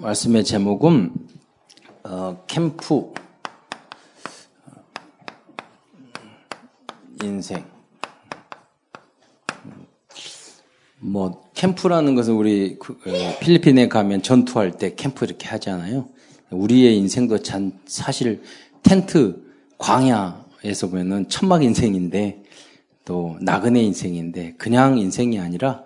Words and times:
말씀의 0.00 0.44
제목은 0.44 1.12
어, 2.04 2.44
캠프 2.46 3.12
인생. 7.22 7.64
뭐 11.00 11.42
캠프라는 11.54 12.14
것은 12.14 12.34
우리 12.34 12.78
그, 12.78 12.92
어, 12.92 13.38
필리핀에 13.40 13.88
가면 13.88 14.22
전투할 14.22 14.72
때 14.72 14.94
캠프 14.94 15.24
이렇게 15.24 15.48
하잖아요. 15.48 16.08
우리의 16.50 16.96
인생도 16.96 17.42
참 17.42 17.72
사실 17.86 18.42
텐트 18.82 19.42
광야에서 19.78 20.88
보면은 20.90 21.28
천막 21.28 21.64
인생인데 21.64 22.44
또 23.04 23.36
나그네 23.40 23.82
인생인데 23.82 24.54
그냥 24.58 24.98
인생이 24.98 25.40
아니라 25.40 25.82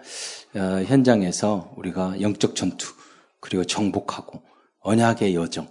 어, 0.55 0.83
현장에서 0.87 1.73
우리가 1.77 2.21
영적 2.21 2.55
전투 2.55 3.02
그리고 3.43 3.64
정복하고 3.64 4.40
언약의 4.80 5.34
여정, 5.34 5.68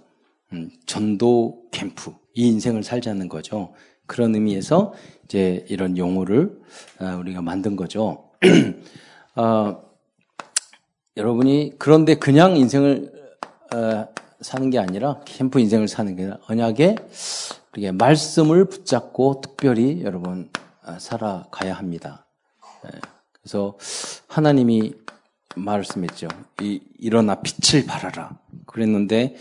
음, 0.52 0.70
전도 0.86 1.64
캠프 1.72 2.12
이 2.34 2.46
인생을 2.46 2.84
살자는 2.84 3.28
거죠. 3.28 3.72
그런 4.06 4.34
의미에서 4.34 4.92
이제 5.24 5.64
이런 5.68 5.96
용어를 5.96 6.60
어, 7.00 7.16
우리가 7.18 7.40
만든 7.40 7.74
거죠. 7.74 8.30
어, 9.36 9.82
여러분이 11.16 11.76
그런데 11.78 12.14
그냥 12.16 12.56
인생을 12.56 13.10
어, 13.74 14.06
사는 14.42 14.68
게 14.68 14.78
아니라 14.78 15.20
캠프 15.24 15.58
인생을 15.58 15.88
사는 15.88 16.14
게 16.14 16.22
아니라 16.22 16.38
언약의 16.48 16.96
우리가 17.72 17.92
말씀을 17.92 18.66
붙잡고 18.66 19.40
특별히 19.40 20.02
여러분 20.02 20.50
어, 20.84 20.98
살아가야 20.98 21.72
합니다. 21.72 22.26
예, 22.84 23.00
그래서 23.32 23.78
하나님이 24.26 24.92
말씀했죠. 25.56 26.28
이, 26.60 26.80
일어나 26.98 27.36
빛을 27.36 27.86
발하라. 27.86 28.38
그랬는데 28.66 29.36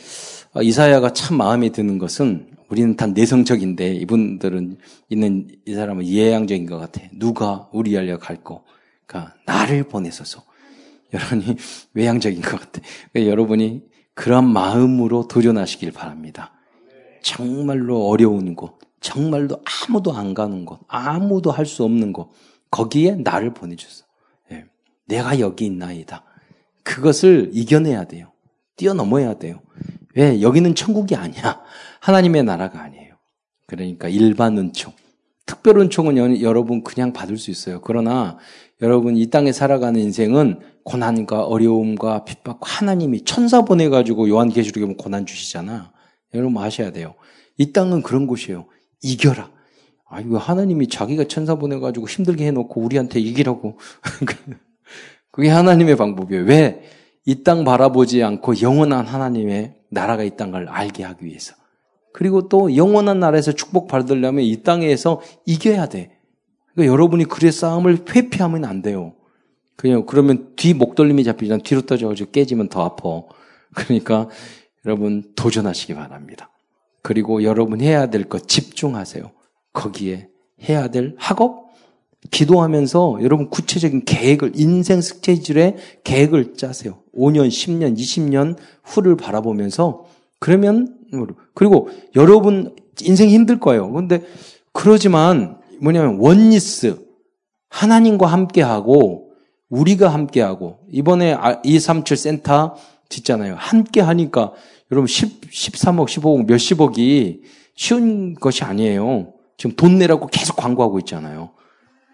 어, 0.53 0.61
이사야가 0.61 1.13
참 1.13 1.37
마음에 1.37 1.69
드는 1.69 1.97
것은 1.97 2.51
우리는 2.69 2.95
다 2.95 3.05
내성적인데 3.07 3.95
이분들은 3.95 4.77
있는 5.09 5.47
이 5.65 5.73
사람은 5.73 6.05
예양적인 6.05 6.65
것 6.67 6.77
같아. 6.77 7.01
누가 7.13 7.69
우리 7.73 7.97
알려 7.97 8.17
갈고, 8.17 8.63
그러니까 9.05 9.35
나를 9.45 9.83
보내소서. 9.83 10.43
여러분이 11.13 11.57
외향적인 11.93 12.41
것 12.41 12.59
같아. 12.59 12.81
그러니까 13.11 13.29
여러분이 13.31 13.83
그런 14.13 14.51
마음으로 14.51 15.27
도전하시길 15.27 15.91
바랍니다. 15.91 16.53
정말로 17.21 18.07
어려운 18.07 18.55
곳, 18.55 18.79
정말로 19.01 19.61
아무도 19.89 20.13
안 20.13 20.33
가는 20.33 20.65
곳, 20.65 20.79
아무도 20.87 21.51
할 21.51 21.65
수 21.65 21.83
없는 21.83 22.13
곳, 22.13 22.31
거기에 22.71 23.15
나를 23.15 23.53
보내주소. 23.53 24.05
예. 24.05 24.10
내가 25.05 25.39
여기 25.39 25.65
있나이다. 25.65 26.23
그것을 26.83 27.49
이겨내야 27.53 28.05
돼요. 28.05 28.31
뛰어넘어야 28.75 29.35
돼요. 29.35 29.61
왜? 30.15 30.41
여기는 30.41 30.75
천국이 30.75 31.15
아니야. 31.15 31.61
하나님의 32.01 32.43
나라가 32.43 32.81
아니에요. 32.81 33.15
그러니까 33.67 34.07
일반 34.09 34.57
은총. 34.57 34.93
특별 35.45 35.79
은총은 35.79 36.41
여러분 36.41 36.83
그냥 36.83 37.13
받을 37.13 37.37
수 37.37 37.51
있어요. 37.51 37.81
그러나 37.81 38.37
여러분 38.81 39.17
이 39.17 39.29
땅에 39.29 39.51
살아가는 39.51 39.99
인생은 39.99 40.59
고난과 40.83 41.45
어려움과 41.45 42.25
핍박 42.25 42.59
하나님이 42.61 43.25
천사 43.25 43.63
보내가지고 43.63 44.29
요한계시록에 44.29 44.81
보면 44.81 44.97
고난 44.97 45.25
주시잖아. 45.25 45.91
여러분 46.33 46.61
아셔야 46.61 46.91
돼요. 46.91 47.15
이 47.57 47.71
땅은 47.73 48.01
그런 48.01 48.27
곳이에요. 48.27 48.65
이겨라. 49.03 49.51
아이고 50.09 50.37
하나님이 50.37 50.87
자기가 50.87 51.25
천사 51.25 51.55
보내가지고 51.55 52.07
힘들게 52.07 52.45
해놓고 52.47 52.81
우리한테 52.81 53.19
이기라고. 53.19 53.77
그게 55.31 55.49
하나님의 55.49 55.95
방법이에요. 55.95 56.43
왜? 56.43 56.83
이 57.25 57.43
땅 57.43 57.63
바라보지 57.63 58.23
않고 58.23 58.61
영원한 58.61 59.05
하나님의 59.05 59.75
나라가 59.89 60.23
있다는 60.23 60.51
걸 60.51 60.67
알게 60.69 61.03
하기 61.03 61.25
위해서. 61.25 61.53
그리고 62.13 62.49
또 62.49 62.75
영원한 62.75 63.19
나라에서 63.19 63.51
축복 63.51 63.87
받으려면 63.87 64.43
이 64.43 64.63
땅에서 64.63 65.21
이겨야 65.45 65.87
돼. 65.87 66.17
그러니까 66.73 66.91
여러분이 66.91 67.25
그의 67.25 67.51
싸움을 67.51 68.05
회피하면 68.09 68.65
안 68.65 68.81
돼요. 68.81 69.13
그냥 69.77 70.05
그러면 70.05 70.53
뒤 70.55 70.73
목덜림이 70.73 71.23
잡히잖아. 71.23 71.61
뒤로 71.63 71.81
떠져가지고 71.81 72.31
깨지면 72.31 72.69
더 72.69 72.83
아파. 72.83 73.21
그러니까 73.75 74.27
여러분 74.85 75.31
도전하시기 75.35 75.93
바랍니다. 75.95 76.49
그리고 77.03 77.43
여러분 77.43 77.81
해야 77.81 78.07
될 78.07 78.25
것 78.25 78.47
집중하세요. 78.47 79.31
거기에 79.73 80.27
해야 80.67 80.87
될 80.89 81.15
학업, 81.17 81.70
기도하면서 82.29 83.19
여러분 83.21 83.49
구체적인 83.49 84.05
계획을, 84.05 84.51
인생 84.55 85.01
스케줄에 85.01 85.75
계획을 86.03 86.53
짜세요. 86.53 86.99
5년, 87.15 87.47
10년, 87.47 87.97
20년 87.97 88.57
후를 88.83 89.17
바라보면서 89.17 90.05
그러면, 90.39 90.95
그리고 91.53 91.89
여러분 92.15 92.75
인생 93.01 93.29
힘들 93.29 93.59
거예요. 93.59 93.91
근데 93.91 94.23
그러지만 94.71 95.57
뭐냐면 95.81 96.19
원리스, 96.19 96.99
하나님과 97.69 98.27
함께하고 98.27 99.31
우리가 99.69 100.09
함께하고 100.09 100.79
이번에 100.91 101.35
237 101.63 102.17
센터 102.17 102.75
짓잖아요. 103.09 103.55
함께 103.57 104.01
하니까 104.01 104.53
여러분 104.91 105.07
10, 105.07 105.49
13억, 105.49 106.07
15억, 106.07 106.45
몇십억이 106.45 107.41
쉬운 107.75 108.35
것이 108.35 108.63
아니에요. 108.63 109.33
지금 109.57 109.75
돈 109.75 109.97
내라고 109.97 110.27
계속 110.27 110.55
광고하고 110.57 110.99
있잖아요. 110.99 111.51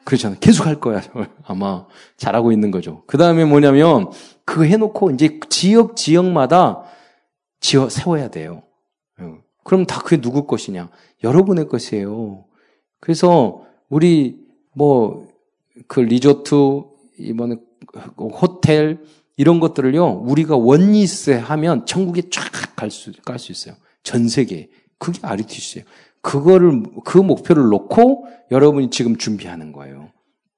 그렇잖아요. 0.07 0.40
계속 0.40 0.66
할 0.66 0.79
거야. 0.79 1.01
아마 1.45 1.85
잘하고 2.16 2.51
있는 2.51 2.72
거죠. 2.72 3.03
그 3.07 3.18
다음에 3.18 3.44
뭐냐면 3.45 4.09
그거 4.45 4.63
해놓고 4.63 5.12
이제 5.12 5.40
지역 5.50 5.95
지역마다 5.95 6.84
지어 7.59 7.90
세워야 7.90 8.29
돼요. 8.29 8.63
어. 9.19 9.40
그럼 9.63 9.85
다 9.85 10.01
그게 10.01 10.22
누구 10.22 10.47
것이냐? 10.47 10.90
여러분의 11.23 11.68
것이에요. 11.68 12.45
그래서 13.00 13.63
우리 13.90 14.40
뭐 14.73 15.28
그 15.88 16.00
리조트 16.00 16.56
이번에 17.19 17.57
호텔 18.18 19.00
이런 19.35 19.59
것들을요 19.59 20.06
우리가 20.24 20.56
원리스 20.57 21.31
하면 21.31 21.85
천국에 21.85 22.29
쫙 22.29 22.44
갈 22.75 22.89
수 22.91 23.12
갈수 23.25 23.51
있어요. 23.51 23.75
전 24.03 24.28
세계 24.28 24.69
그게 25.00 25.19
아리티스예요. 25.22 25.85
그거를 26.27 26.83
그 27.05 27.17
목표를 27.17 27.69
놓고 27.69 28.27
여러분이 28.51 28.89
지금 28.89 29.15
준비하는 29.15 29.71
거예요. 29.71 30.09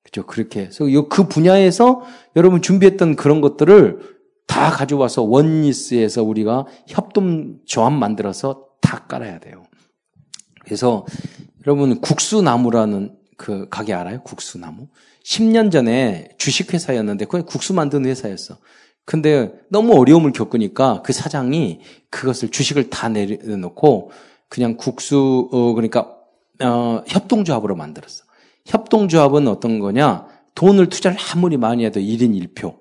그죠? 0.03 0.25
그렇게 0.25 0.61
해서 0.61 0.85
그 1.09 1.27
분야에서 1.27 2.01
여러분 2.35 2.63
준비했던 2.63 3.15
그런 3.15 3.39
것들을 3.39 3.99
다 4.47 4.71
가져와서 4.71 5.21
원리스에서 5.21 6.23
우리가 6.23 6.65
협동 6.87 7.59
조합 7.67 7.93
만들어서 7.93 8.65
다 8.81 9.05
깔아야 9.05 9.37
돼요. 9.37 9.63
그래서 10.65 11.05
여러분 11.67 12.01
국수나무라는 12.01 13.15
그 13.37 13.69
가게 13.69 13.93
알아요? 13.93 14.23
국수나무? 14.23 14.87
10년 15.23 15.71
전에 15.71 16.29
주식회사였는데 16.39 17.25
그냥 17.25 17.45
국수 17.45 17.75
만드는 17.75 18.09
회사였어. 18.09 18.57
근데 19.05 19.51
너무 19.69 19.93
어려움을 19.99 20.31
겪으니까 20.31 21.03
그 21.03 21.13
사장이 21.13 21.81
그것을 22.09 22.49
주식을 22.49 22.89
다 22.89 23.07
내려놓고 23.07 24.09
그냥 24.49 24.75
국수 24.75 25.47
어 25.51 25.73
그러니까 25.73 26.15
어 26.61 27.03
협동조합으로 27.07 27.75
만들었어. 27.75 28.25
협동조합은 28.65 29.47
어떤 29.47 29.79
거냐? 29.79 30.27
돈을 30.55 30.89
투자를 30.89 31.17
아무리 31.31 31.57
많이 31.57 31.85
해도 31.85 31.99
1인 31.99 32.53
1표. 32.53 32.75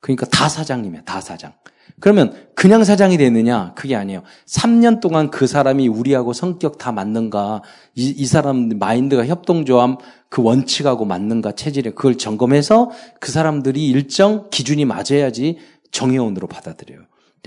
그러니까 0.00 0.26
다 0.26 0.48
사장님이야, 0.48 1.02
다 1.02 1.20
사장. 1.20 1.52
그러면 2.00 2.32
그냥 2.54 2.84
사장이 2.84 3.16
되느냐? 3.16 3.72
그게 3.74 3.96
아니에요. 3.96 4.22
3년 4.46 5.00
동안 5.00 5.30
그 5.30 5.46
사람이 5.46 5.88
우리하고 5.88 6.32
성격 6.32 6.78
다 6.78 6.92
맞는가? 6.92 7.62
이, 7.94 8.08
이 8.10 8.26
사람 8.26 8.68
마인드가 8.78 9.26
협동조합 9.26 9.98
그 10.28 10.42
원칙하고 10.42 11.04
맞는가? 11.04 11.52
체질에 11.52 11.90
그걸 11.90 12.16
점검해서 12.16 12.90
그 13.20 13.32
사람들이 13.32 13.88
일정 13.88 14.48
기준이 14.50 14.84
맞아야지 14.84 15.58
정의원으로 15.90 16.46
받아들여요. 16.46 17.00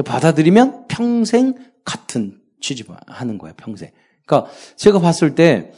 받아들이면 0.03 0.87
평생 0.87 1.53
같은 1.85 2.40
취집하는 2.61 3.37
거예요, 3.37 3.53
평생. 3.57 3.91
그러니까 4.25 4.51
제가 4.77 4.99
봤을 4.99 5.35
때, 5.35 5.71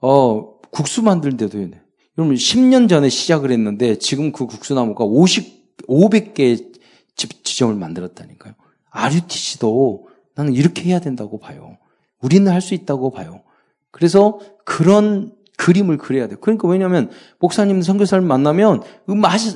어, 0.00 0.58
국수 0.70 1.02
만들 1.02 1.36
때도, 1.36 1.58
여러분 2.18 2.36
10년 2.36 2.88
전에 2.88 3.08
시작을 3.08 3.50
했는데 3.50 3.96
지금 3.98 4.32
그 4.32 4.46
국수나무가 4.46 5.04
50, 5.04 5.86
500개 5.86 6.72
지점을 7.16 7.74
만들었다니까요. 7.74 8.54
RUTC도 8.90 10.08
나는 10.34 10.52
이렇게 10.54 10.82
해야 10.82 10.98
된다고 10.98 11.38
봐요. 11.38 11.78
우리는 12.20 12.50
할 12.50 12.60
수 12.60 12.74
있다고 12.74 13.10
봐요. 13.10 13.42
그래서 13.90 14.40
그런 14.64 15.32
그림을 15.56 15.98
그려야 15.98 16.26
돼요. 16.26 16.38
그러니까 16.40 16.66
왜냐하면 16.68 17.10
목사님, 17.38 17.82
선교사를 17.82 18.22
만나면 18.24 18.82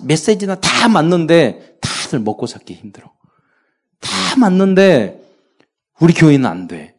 메시지나 0.05 0.57
다 0.57 0.89
맞는데 0.89 1.79
다들 1.81 2.21
먹고 2.21 2.47
살기 2.47 2.75
힘들어. 2.75 3.13
다 4.01 4.11
맞는데 4.39 5.26
우리 6.01 6.13
교회는 6.13 6.47
안 6.47 6.67
돼. 6.67 6.95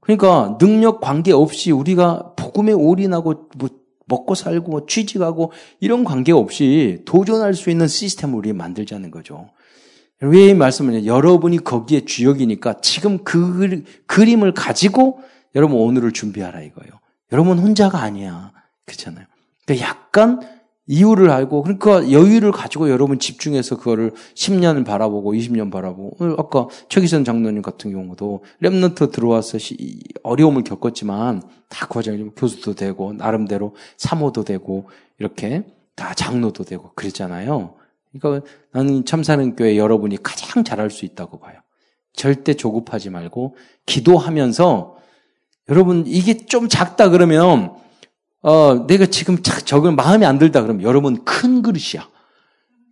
그러니까 0.00 0.56
능력 0.58 1.00
관계 1.00 1.32
없이 1.32 1.70
우리가 1.70 2.34
복음에 2.36 2.72
올인하고 2.72 3.48
뭐 3.56 3.68
먹고 4.06 4.34
살고 4.34 4.70
뭐 4.70 4.86
취직하고 4.86 5.52
이런 5.78 6.04
관계 6.04 6.32
없이 6.32 7.02
도전할 7.06 7.54
수 7.54 7.70
있는 7.70 7.86
시스템을 7.86 8.36
우리 8.36 8.52
만들자는 8.52 9.10
거죠. 9.10 9.50
왜 10.22 10.50
이 10.50 10.54
말씀을 10.54 11.06
여러분이 11.06 11.58
거기에 11.64 12.04
주역이니까 12.04 12.80
지금 12.82 13.24
그 13.24 13.84
그림을 14.06 14.52
가지고 14.52 15.20
여러분 15.54 15.78
오늘을 15.78 16.12
준비하라 16.12 16.60
이거예요. 16.60 16.92
여러분 17.32 17.58
혼자가 17.58 18.00
아니야. 18.00 18.52
그렇잖아요. 18.84 19.24
그러니까 19.64 19.88
약간 19.88 20.40
이유를 20.90 21.30
알고 21.30 21.62
그러니까 21.62 22.10
여유를 22.10 22.50
가지고 22.50 22.90
여러분 22.90 23.20
집중해서 23.20 23.76
그거를 23.76 24.10
10년 24.34 24.84
바라보고 24.84 25.34
20년 25.34 25.70
바라보고 25.70 26.34
아까 26.36 26.66
최기선 26.88 27.24
장로님 27.24 27.62
같은 27.62 27.92
경우도 27.92 28.42
랩런트 28.60 29.12
들어와서 29.12 29.58
어려움을 30.24 30.64
겪었지만 30.64 31.42
다 31.68 31.86
과정이 31.86 32.30
교수도 32.34 32.74
되고 32.74 33.12
나름대로 33.12 33.76
사모도 33.98 34.42
되고 34.42 34.90
이렇게 35.20 35.62
다 35.94 36.12
장로도 36.12 36.64
되고 36.64 36.90
그랬잖아요. 36.96 37.76
그러니까 38.12 38.44
나는 38.72 39.04
참사는 39.04 39.54
교회 39.54 39.76
여러분이 39.76 40.20
가장 40.24 40.64
잘할 40.64 40.90
수 40.90 41.04
있다고 41.04 41.38
봐요. 41.38 41.60
절대 42.14 42.54
조급하지 42.54 43.10
말고 43.10 43.54
기도하면서 43.86 44.96
여러분 45.68 46.02
이게 46.04 46.46
좀 46.46 46.68
작다 46.68 47.10
그러면 47.10 47.76
어 48.42 48.86
내가 48.86 49.06
지금 49.06 49.42
적은 49.42 49.96
마음에 49.96 50.24
안 50.26 50.38
들다 50.38 50.62
그러면 50.62 50.82
여러분 50.82 51.24
큰 51.24 51.62
그릇이야. 51.62 52.08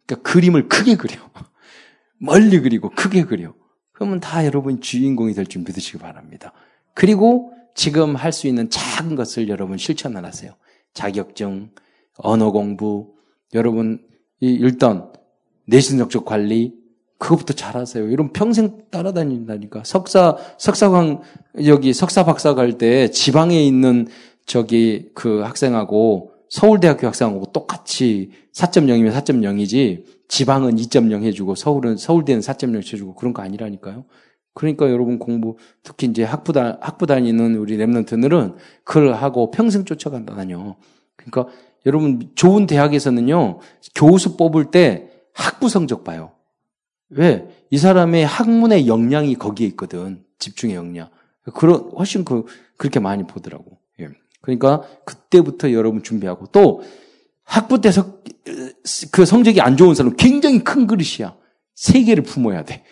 그러니까 0.06 0.30
그림을 0.30 0.68
크게 0.68 0.96
그려. 0.96 1.16
멀리 2.20 2.60
그리고 2.60 2.90
크게 2.90 3.24
그려. 3.24 3.54
그러면 3.92 4.20
다 4.20 4.44
여러분 4.46 4.80
주인공이 4.80 5.34
될 5.34 5.46
줄 5.46 5.62
믿으시기 5.62 5.98
바랍니다. 5.98 6.52
그리고 6.94 7.52
지금 7.74 8.16
할 8.16 8.32
수 8.32 8.46
있는 8.46 8.68
작은 8.70 9.14
것을 9.16 9.48
여러분 9.48 9.78
실천을 9.78 10.24
하세요. 10.24 10.52
자격증, 10.94 11.70
언어 12.16 12.50
공부, 12.50 13.14
여러분 13.54 14.00
일단 14.40 15.10
내신 15.66 15.98
적적 15.98 16.24
관리 16.24 16.74
그것부터 17.18 17.54
잘하세요. 17.54 18.08
이런 18.10 18.32
평생 18.32 18.82
따라다닌다니까. 18.90 19.82
석사 19.84 20.36
석사관 20.58 21.20
여기 21.64 21.92
석사 21.92 22.24
박사 22.24 22.54
갈 22.54 22.78
때 22.78 23.10
지방에 23.10 23.60
있는 23.64 24.06
저기 24.48 25.10
그 25.14 25.42
학생하고 25.42 26.32
서울대학교 26.48 27.06
학생하고 27.06 27.52
똑같이 27.52 28.30
4.0이면 28.54 29.12
4.0이지 29.12 30.04
지방은 30.26 30.76
2.0 30.76 31.22
해주고 31.22 31.54
서울은 31.54 31.98
서울대는 31.98 32.40
4.0 32.40 32.76
해주고 32.78 33.14
그런 33.14 33.34
거 33.34 33.42
아니라니까요. 33.42 34.06
그러니까 34.54 34.90
여러분 34.90 35.18
공부 35.18 35.58
특히 35.82 36.08
이제 36.08 36.24
학부 36.24 36.52
다 36.52 36.78
학부 36.80 37.06
다니는 37.06 37.56
우리 37.56 37.76
랩런트들은 37.76 38.56
그걸 38.84 39.12
하고 39.12 39.50
평생 39.50 39.84
쫓아간다니요. 39.84 40.76
그러니까 41.16 41.52
여러분 41.84 42.30
좋은 42.34 42.66
대학에서는요 42.66 43.60
교수 43.94 44.36
뽑을 44.38 44.70
때 44.70 45.10
학부 45.34 45.68
성적 45.68 46.04
봐요. 46.04 46.32
왜? 47.10 47.46
이 47.70 47.76
사람의 47.76 48.24
학문의 48.24 48.88
역량이 48.88 49.34
거기에 49.34 49.66
있거든. 49.68 50.24
집중의 50.38 50.74
역량. 50.74 51.10
그런 51.54 51.90
훨씬 51.96 52.24
그 52.24 52.44
그렇게 52.78 52.98
많이 52.98 53.24
보더라고. 53.24 53.77
예. 54.48 54.56
그러니까 54.56 54.82
그때부터 55.04 55.72
여러분 55.72 56.02
준비하고 56.02 56.46
또 56.52 56.82
학부 57.44 57.80
때서 57.80 58.18
그 59.12 59.24
성적이 59.24 59.60
안 59.60 59.76
좋은 59.76 59.94
사람 59.94 60.16
굉장히 60.16 60.64
큰 60.64 60.86
그릇이야. 60.86 61.36
세 61.74 62.02
개를 62.02 62.22
품어야 62.24 62.64
돼. 62.64 62.84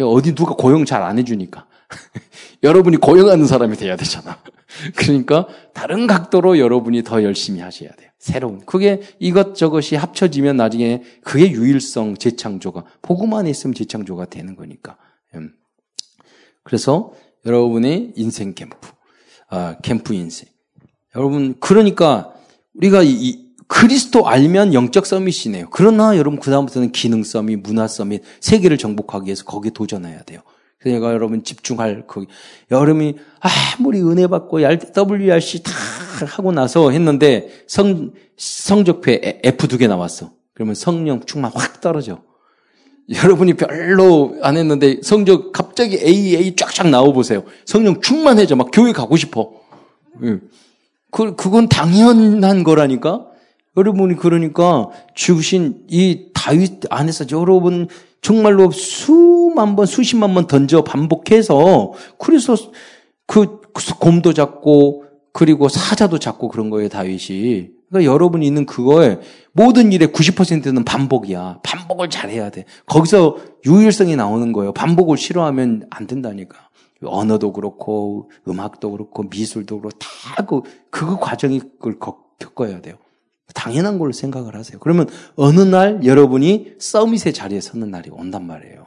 어디 0.00 0.34
누가 0.34 0.54
고용 0.54 0.84
잘 0.84 1.02
안 1.02 1.18
해주니까. 1.18 1.66
여러분이 2.62 2.96
고용하는 2.96 3.46
사람이 3.46 3.76
돼야 3.76 3.96
되잖아. 3.96 4.40
그러니까 4.96 5.46
다른 5.72 6.06
각도로 6.06 6.58
여러분이 6.58 7.04
더 7.04 7.22
열심히 7.22 7.60
하셔야 7.60 7.90
돼요. 7.92 8.10
새로운. 8.18 8.64
그게 8.66 9.02
이것저것이 9.18 9.96
합쳐지면 9.96 10.56
나중에 10.56 11.02
그게 11.22 11.50
유일성 11.50 12.16
재창조가, 12.16 12.84
보고만 13.02 13.46
에 13.46 13.50
있으면 13.50 13.74
재창조가 13.74 14.26
되는 14.26 14.56
거니까. 14.56 14.96
음. 15.34 15.52
그래서 16.62 17.12
여러분의 17.46 18.12
인생 18.16 18.54
캠프, 18.54 18.76
아, 19.48 19.76
캠프 19.82 20.14
인생. 20.14 20.48
여러분, 21.16 21.54
그러니까 21.60 22.32
우리가 22.74 23.02
이, 23.02 23.44
그리스도 23.66 24.28
알면 24.28 24.74
영적 24.74 25.06
서밋이네요. 25.06 25.68
그러나 25.70 26.16
여러분, 26.16 26.38
그다음부터는 26.38 26.92
기능 26.92 27.22
서밋, 27.22 27.60
문화 27.60 27.86
서밋, 27.88 28.22
세계를 28.40 28.78
정복하기 28.78 29.26
위해서 29.26 29.44
거기에 29.44 29.70
도전해야 29.72 30.22
돼요. 30.22 30.40
그러니까 30.84 31.12
여러분 31.14 31.42
집중할 31.42 32.04
그 32.06 32.26
여름이 32.70 33.16
아무리 33.40 34.02
은혜 34.02 34.26
받고 34.26 34.58
WRC 34.60 35.62
다 35.62 35.72
하고 36.26 36.52
나서 36.52 36.90
했는데 36.90 37.48
성 37.66 38.12
성적표에 38.36 39.40
F 39.42 39.66
두 39.66 39.78
개 39.78 39.86
나왔어. 39.86 40.32
그러면 40.52 40.74
성령 40.74 41.24
충만 41.24 41.50
확 41.54 41.80
떨어져. 41.80 42.20
여러분이 43.10 43.54
별로 43.54 44.36
안 44.42 44.58
했는데 44.58 44.98
성적 45.02 45.52
갑자기 45.52 45.96
A 45.96 46.36
A 46.36 46.54
쫙쫙 46.54 46.90
나와 46.90 47.10
보세요. 47.12 47.44
성령 47.64 48.02
충만해져 48.02 48.54
막 48.54 48.68
교회 48.70 48.92
가고 48.92 49.16
싶어. 49.16 49.52
예. 50.22 50.38
그 51.14 51.36
그건 51.36 51.68
당연한 51.68 52.64
거라니까. 52.64 53.26
여러분이 53.76 54.16
그러니까 54.16 54.88
주신 55.14 55.84
이 55.88 56.30
다윗 56.34 56.80
안에서 56.90 57.26
여러분 57.30 57.88
정말로 58.20 58.70
수만 58.72 59.76
번, 59.76 59.86
수십만 59.86 60.34
번 60.34 60.48
던져 60.48 60.82
반복해서 60.82 61.92
그래서 62.18 62.56
그 63.26 63.60
곰도 64.00 64.32
잡고 64.32 65.04
그리고 65.32 65.68
사자도 65.68 66.18
잡고 66.18 66.48
그런 66.48 66.68
거예요, 66.68 66.88
다윗이. 66.88 67.68
그러니까 67.88 68.12
여러분이 68.12 68.44
있는 68.44 68.66
그거에 68.66 69.20
모든 69.52 69.92
일의 69.92 70.08
90%는 70.08 70.84
반복이야. 70.84 71.60
반복을 71.62 72.10
잘 72.10 72.30
해야 72.30 72.50
돼. 72.50 72.64
거기서 72.86 73.36
유일성이 73.66 74.16
나오는 74.16 74.52
거예요. 74.52 74.72
반복을 74.72 75.16
싫어하면 75.16 75.86
안 75.90 76.06
된다니까. 76.08 76.63
언어도 77.06 77.52
그렇고, 77.52 78.30
음악도 78.48 78.90
그렇고, 78.90 79.24
미술도 79.24 79.80
그렇고, 79.80 79.98
다 79.98 80.44
그, 80.44 80.62
그 80.90 81.16
과정이 81.18 81.60
그걸 81.60 81.98
겪어야 82.38 82.80
돼요. 82.80 82.96
당연한 83.54 83.98
걸로 83.98 84.12
생각을 84.12 84.54
하세요. 84.56 84.78
그러면 84.78 85.08
어느 85.36 85.60
날 85.60 86.04
여러분이 86.04 86.74
서밋의 86.78 87.32
자리에 87.32 87.60
서는 87.60 87.90
날이 87.90 88.10
온단 88.10 88.46
말이에요. 88.46 88.86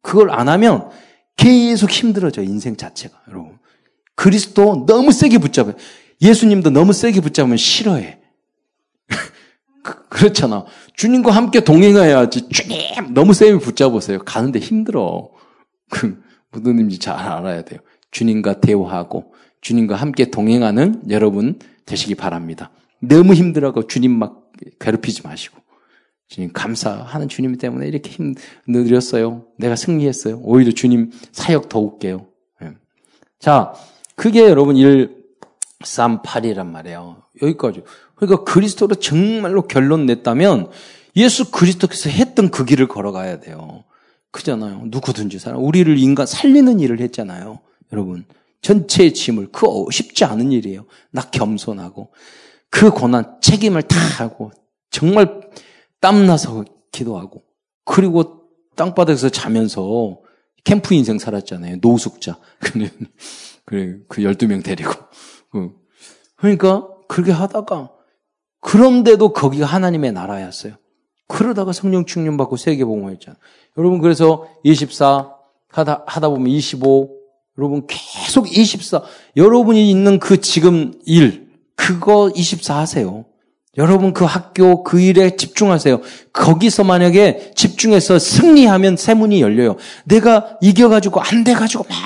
그걸 0.00 0.30
안 0.30 0.48
하면 0.48 0.90
계속 1.36 1.90
힘들어져, 1.90 2.42
인생 2.42 2.76
자체가, 2.76 3.22
여러분. 3.28 3.58
그리스도 4.14 4.86
너무 4.86 5.12
세게 5.12 5.38
붙잡아요. 5.38 5.74
예수님도 6.22 6.70
너무 6.70 6.92
세게 6.92 7.20
붙잡으면 7.20 7.58
싫어해. 7.58 8.18
그, 9.82 10.08
그렇잖아. 10.08 10.64
주님과 10.94 11.30
함께 11.30 11.60
동행해야지. 11.60 12.48
주님! 12.48 13.12
너무 13.12 13.34
세게 13.34 13.58
붙잡으세요. 13.58 14.20
가는데 14.24 14.58
힘들어. 14.58 15.30
그, 15.90 16.22
의미인지 16.64 16.98
잘 16.98 17.16
알아야 17.16 17.62
돼요. 17.62 17.80
주님과 18.10 18.60
대화하고, 18.60 19.34
주님과 19.60 19.96
함께 19.96 20.30
동행하는 20.30 21.02
여러분 21.10 21.58
되시기 21.86 22.14
바랍니다. 22.14 22.70
너무 23.00 23.34
힘들어하고 23.34 23.86
주님 23.86 24.12
막 24.18 24.50
괴롭히지 24.78 25.22
마시고. 25.26 25.58
주님 26.28 26.52
감사하는 26.52 27.28
주님 27.28 27.56
때문에 27.56 27.86
이렇게 27.86 28.10
힘 28.10 28.34
느렸어요. 28.66 29.46
내가 29.58 29.76
승리했어요. 29.76 30.40
오히려 30.42 30.72
주님 30.72 31.12
사역 31.32 31.68
더욱게요. 31.68 32.26
네. 32.60 32.72
자, 33.38 33.74
그게 34.16 34.48
여러분 34.48 34.76
1, 34.76 35.14
3, 35.84 36.22
8이란 36.22 36.66
말이에요. 36.66 37.22
여기까지. 37.42 37.82
그러니까 38.16 38.44
그리스도로 38.44 38.96
정말로 38.96 39.62
결론 39.62 40.06
냈다면 40.06 40.70
예수 41.16 41.50
그리스도께서 41.50 42.10
했던 42.10 42.50
그 42.50 42.64
길을 42.64 42.88
걸어가야 42.88 43.40
돼요. 43.40 43.84
그잖아요. 44.30 44.82
누구든지 44.86 45.38
사람. 45.38 45.62
우리를 45.64 45.98
인간 45.98 46.26
살리는 46.26 46.80
일을 46.80 47.00
했잖아요. 47.00 47.60
여러분. 47.92 48.24
전체의 48.62 49.14
짐을. 49.14 49.48
그 49.52 49.66
쉽지 49.90 50.24
않은 50.24 50.52
일이에요. 50.52 50.86
나 51.10 51.22
겸손하고. 51.22 52.12
그 52.70 52.90
고난 52.90 53.38
책임을 53.40 53.82
다 53.82 53.96
하고 54.18 54.50
정말 54.90 55.40
땀나서 56.00 56.64
기도하고 56.92 57.44
그리고 57.84 58.42
땅바닥에서 58.74 59.30
자면서 59.30 60.20
캠프 60.64 60.94
인생 60.94 61.18
살았잖아요. 61.18 61.76
노숙자. 61.80 62.38
그래, 63.64 63.98
그 64.08 64.22
12명 64.22 64.62
데리고. 64.62 64.92
그. 65.50 65.70
그러니까 66.36 66.86
그렇게 67.08 67.32
하다가 67.32 67.90
그런데도 68.60 69.32
거기가 69.32 69.64
하나님의 69.64 70.12
나라였어요. 70.12 70.74
그러다가 71.28 71.72
성령 71.72 72.04
충년 72.04 72.36
받고 72.36 72.56
세계복음했잖아요. 72.56 73.38
여러분 73.78 74.00
그래서 74.00 74.48
24 74.62 75.32
하다 75.68 76.04
하다 76.06 76.28
보면 76.28 76.48
25 76.48 77.10
여러분 77.58 77.86
계속 77.86 78.50
24 78.50 79.02
여러분이 79.36 79.90
있는 79.90 80.18
그 80.18 80.40
지금 80.40 80.92
일 81.04 81.48
그거 81.74 82.30
24 82.34 82.78
하세요. 82.78 83.24
여러분 83.78 84.14
그 84.14 84.24
학교 84.24 84.82
그 84.82 85.00
일에 85.00 85.36
집중하세요. 85.36 86.00
거기서 86.32 86.84
만약에 86.84 87.52
집중해서 87.54 88.18
승리하면 88.18 88.96
세문이 88.96 89.42
열려요. 89.42 89.76
내가 90.04 90.56
이겨가지고 90.62 91.20
안 91.20 91.44
돼가지고 91.44 91.84
막 91.84 91.96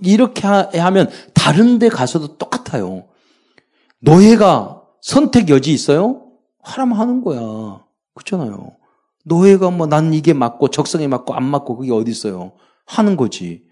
이렇게 0.00 0.46
하면 0.46 1.10
다른 1.34 1.78
데 1.78 1.88
가서도 1.90 2.38
똑같아요. 2.38 3.04
노예가 4.00 4.82
선택 5.02 5.50
여지 5.50 5.72
있어요? 5.72 6.22
하라면 6.62 6.98
하는 6.98 7.20
거야. 7.22 7.80
그렇잖아요. 8.18 8.76
노예가 9.24 9.70
뭐 9.70 9.86
난 9.86 10.12
이게 10.14 10.32
맞고 10.32 10.68
적성에 10.68 11.06
맞고 11.06 11.34
안 11.34 11.44
맞고 11.44 11.76
그게 11.76 11.92
어디 11.92 12.10
있어요? 12.10 12.52
하는 12.86 13.16
거지. 13.16 13.64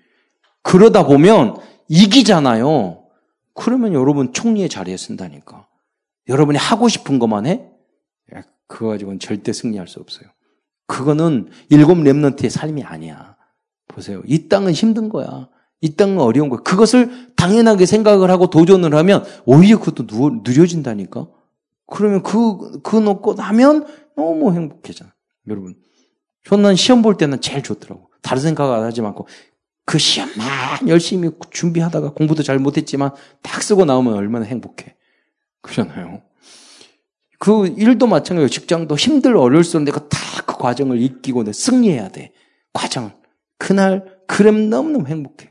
그러다 0.62 1.07
보면 1.07 1.57
이기잖아요. 1.88 3.05
그러면 3.55 3.95
여러분 3.95 4.33
총리의 4.33 4.69
자리에 4.69 4.97
쓴다니까. 4.97 5.67
여러분이 6.29 6.59
하고 6.59 6.88
싶은 6.88 7.19
것만 7.19 7.47
해? 7.47 7.71
그거 8.69 8.88
가지고는 8.88 9.21
절대 9.21 9.53
승리할 9.53 9.87
수 9.87 10.00
없어요. 10.00 10.29
그거는 10.87 11.49
일곱 11.71 11.95
랩런트의 11.99 12.50
삶이 12.50 12.83
아니야. 12.83 13.37
보세요. 13.88 14.23
이 14.26 14.49
땅은 14.49 14.73
힘든 14.73 15.09
거야. 15.09 15.49
이 15.81 15.95
땅은 15.95 16.19
어려운 16.19 16.49
거야. 16.49 16.61
그것을 16.61 17.33
당연하게 17.37 17.87
생각을 17.87 18.31
하고 18.31 18.50
도전을 18.50 18.95
하면 18.95 19.25
오히려 19.45 19.79
그것도 19.79 20.07
누, 20.07 20.43
느려진다니까. 20.45 21.29
그러면 21.87 22.23
그, 22.23 22.81
그 22.83 22.97
놓고 22.97 23.35
나면 23.35 23.87
너무 24.17 24.53
행복해잖아. 24.53 25.15
여러분. 25.49 25.77
저는 26.45 26.77
시험 26.77 27.03
볼 27.03 27.17
때는 27.17 27.41
제일 27.41 27.63
좋더라고. 27.63 28.11
다른 28.23 28.43
생각 28.43 28.73
안 28.73 28.83
하지 28.83 29.01
않고 29.01 29.29
그 29.85 29.99
시험만 29.99 30.89
열심히 30.89 31.31
준비하다가 31.51 32.13
공부도 32.13 32.43
잘 32.43 32.59
못했지만 32.59 33.13
딱 33.43 33.63
쓰고 33.63 33.85
나오면 33.85 34.15
얼마나 34.15 34.45
행복해. 34.45 34.97
그러잖아요. 35.61 36.23
그 37.39 37.69
일도 37.77 38.07
마찬가지예요. 38.07 38.49
직장도 38.49 38.97
힘들 38.97 39.37
어려울 39.37 39.63
수 39.63 39.77
있는데 39.77 39.93
다 39.93 40.27
그 40.47 40.57
과정을 40.57 41.03
익히고 41.03 41.45
내 41.45 41.53
승리해야 41.53 42.09
돼. 42.09 42.33
과정을. 42.73 43.13
그날 43.59 44.21
그럼 44.27 44.71
너무너무 44.71 45.07
행복해요. 45.07 45.51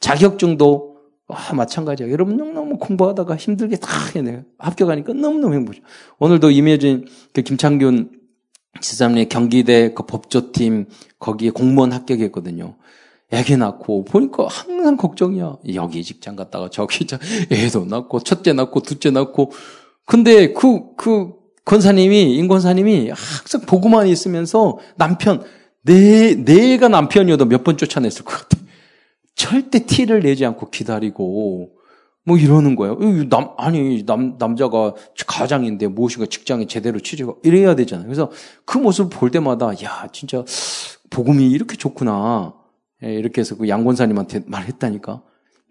자격증도 0.00 0.87
아, 1.28 1.54
마찬가지야. 1.54 2.10
여러분 2.10 2.36
너무 2.36 2.78
공부하다가 2.78 3.36
힘들게 3.36 3.76
다 3.76 3.88
해내요. 4.14 4.44
합격하니까 4.58 5.12
너무너무 5.12 5.54
행복해요. 5.54 5.82
오늘도 6.18 6.50
임혜진 6.50 7.06
그 7.34 7.42
김창균 7.42 8.12
지사님 8.80 9.28
경기대 9.28 9.92
그 9.92 10.04
법조팀 10.04 10.86
거기에 11.18 11.50
공무원 11.50 11.92
합격했거든요. 11.92 12.76
애기 13.30 13.56
낳고 13.58 14.04
보니까 14.04 14.46
항상 14.48 14.96
걱정이야. 14.96 15.58
여기 15.74 16.02
직장 16.02 16.34
갔다가 16.34 16.70
저기 16.70 17.06
애도 17.52 17.84
낳고 17.84 18.20
첫째 18.20 18.54
낳고 18.54 18.80
둘째 18.80 19.10
낳고 19.10 19.52
근데 20.06 20.54
그, 20.54 20.96
그, 20.96 21.32
권사님이, 21.66 22.34
임권사님이 22.36 23.10
항상 23.10 23.60
보고만 23.66 24.06
있으면서 24.06 24.78
남편, 24.96 25.42
내, 25.82 26.34
내가 26.34 26.88
남편이어도 26.88 27.44
몇 27.44 27.62
번 27.62 27.76
쫓아냈을 27.76 28.24
것 28.24 28.48
같아. 28.48 28.56
절대 29.38 29.86
티를 29.86 30.20
내지 30.20 30.44
않고 30.44 30.68
기다리고, 30.70 31.70
뭐 32.24 32.36
이러는 32.36 32.74
거예요. 32.76 32.98
남, 33.30 33.50
아니, 33.56 34.04
남, 34.04 34.36
남자가 34.38 34.92
가장인데 35.26 35.86
무엇인가 35.86 36.26
직장에 36.26 36.66
제대로 36.66 36.98
취직하고 37.00 37.40
이래야 37.44 37.74
되잖아요. 37.74 38.06
그래서 38.06 38.30
그 38.66 38.76
모습 38.76 39.08
볼 39.08 39.30
때마다, 39.30 39.70
야, 39.84 40.08
진짜, 40.12 40.44
복음이 41.08 41.48
이렇게 41.50 41.76
좋구나. 41.76 42.52
예, 43.04 43.14
이렇게 43.14 43.40
해서 43.40 43.56
그 43.56 43.68
양권사님한테 43.68 44.42
말했다니까. 44.46 45.22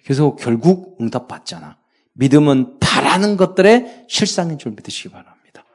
그래서 0.04 0.36
결국 0.38 0.98
응답 1.02 1.28
받잖아. 1.28 1.78
믿음은 2.14 2.80
바라는 2.80 3.36
것들의 3.38 4.06
실상인 4.08 4.58
줄 4.58 4.72
믿으시기 4.72 5.10
바랍니다. 5.10 5.66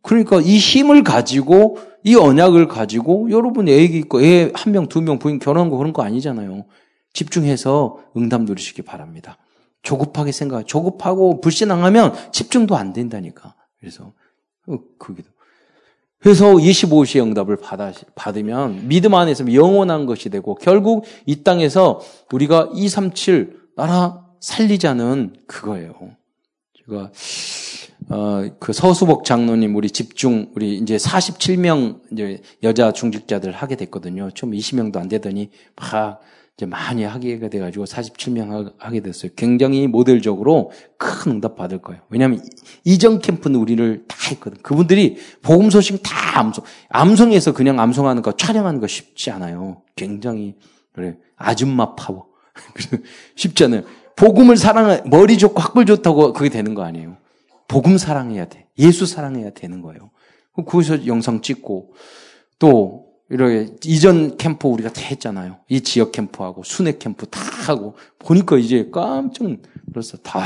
그러니까 0.00 0.40
이 0.40 0.56
힘을 0.56 1.02
가지고 1.02 1.78
이 2.04 2.14
언약을 2.14 2.68
가지고 2.68 3.28
여러분 3.32 3.68
애기 3.68 3.98
있고 3.98 4.22
애 4.22 4.52
한 4.54 4.72
명, 4.72 4.86
두 4.86 5.00
명 5.02 5.18
부인 5.18 5.40
결혼한 5.40 5.68
거 5.68 5.76
그런 5.76 5.92
거 5.92 6.02
아니잖아요. 6.04 6.64
집중해서 7.16 7.98
응답 8.16 8.42
누리시기 8.42 8.82
바랍니다. 8.82 9.38
조급하게 9.82 10.32
생각, 10.32 10.66
조급하고 10.66 11.40
불신앙하면 11.40 12.12
집중도 12.30 12.76
안 12.76 12.92
된다니까. 12.92 13.54
그래서 13.80 14.12
그기도. 14.98 15.30
그래서 16.18 16.54
25시의 16.54 17.22
응답을 17.22 17.56
받아, 17.56 17.92
받으면 18.14 18.88
믿음 18.88 19.14
안에서 19.14 19.50
영원한 19.54 20.06
것이 20.06 20.28
되고 20.28 20.56
결국 20.56 21.04
이 21.24 21.42
땅에서 21.42 22.00
우리가 22.32 22.70
237 22.74 23.60
나라 23.76 24.24
살리자는 24.40 25.36
그거예요. 25.46 25.94
제가 26.74 27.12
어, 28.08 28.48
그 28.60 28.72
서수복 28.72 29.24
장로님 29.24 29.74
우리 29.74 29.90
집중 29.90 30.50
우리 30.54 30.76
이제 30.76 30.96
47명 30.96 32.00
이제 32.12 32.42
여자 32.62 32.92
중직자들 32.92 33.52
하게 33.52 33.76
됐거든요. 33.76 34.30
처음 34.34 34.52
20명도 34.52 34.98
안 34.98 35.08
되더니 35.08 35.50
막 35.76 36.20
이제 36.56 36.64
많이 36.64 37.04
하게 37.04 37.38
돼가지고 37.38 37.84
47명 37.84 38.72
하게 38.78 39.00
됐어요. 39.00 39.30
굉장히 39.36 39.86
모델적으로 39.86 40.70
큰 40.96 41.32
응답 41.32 41.56
받을 41.56 41.78
거예요. 41.78 42.00
왜냐하면 42.08 42.42
이전 42.84 43.18
캠프는 43.18 43.60
우리를 43.60 44.04
다 44.08 44.16
했거든. 44.30 44.58
그분들이 44.62 45.18
복음 45.42 45.68
소식 45.68 46.02
다 46.02 46.40
암송, 46.40 46.64
암송에서 46.88 47.52
그냥 47.52 47.78
암송하는 47.78 48.22
거 48.22 48.32
촬영하는 48.32 48.80
거 48.80 48.86
쉽지 48.86 49.30
않아요. 49.30 49.82
굉장히 49.96 50.54
그래 50.92 51.16
아줌마 51.36 51.94
파워 51.94 52.28
쉽지 53.36 53.64
않아요. 53.64 53.82
복음을 54.16 54.56
사랑해, 54.56 55.02
머리 55.04 55.36
좋고 55.36 55.60
학벌 55.60 55.84
좋다고 55.84 56.32
그게 56.32 56.48
되는 56.48 56.74
거 56.74 56.82
아니에요. 56.82 57.18
복음 57.68 57.98
사랑해야 57.98 58.46
돼. 58.46 58.66
예수 58.78 59.04
사랑해야 59.04 59.50
되는 59.50 59.82
거예요. 59.82 60.10
거기서 60.54 61.06
영상 61.06 61.42
찍고, 61.42 61.92
또, 62.58 63.05
이렇게, 63.28 63.74
이전 63.84 64.36
캠프 64.36 64.68
우리가 64.68 64.92
다 64.92 65.00
했잖아요. 65.00 65.58
이 65.68 65.80
지역 65.80 66.12
캠프하고, 66.12 66.62
순회 66.62 66.98
캠프 66.98 67.26
다 67.26 67.40
하고, 67.40 67.94
보니까 68.18 68.56
이제 68.58 68.88
깜짝 68.92 69.48
놀랐어. 69.86 70.18
다, 70.18 70.44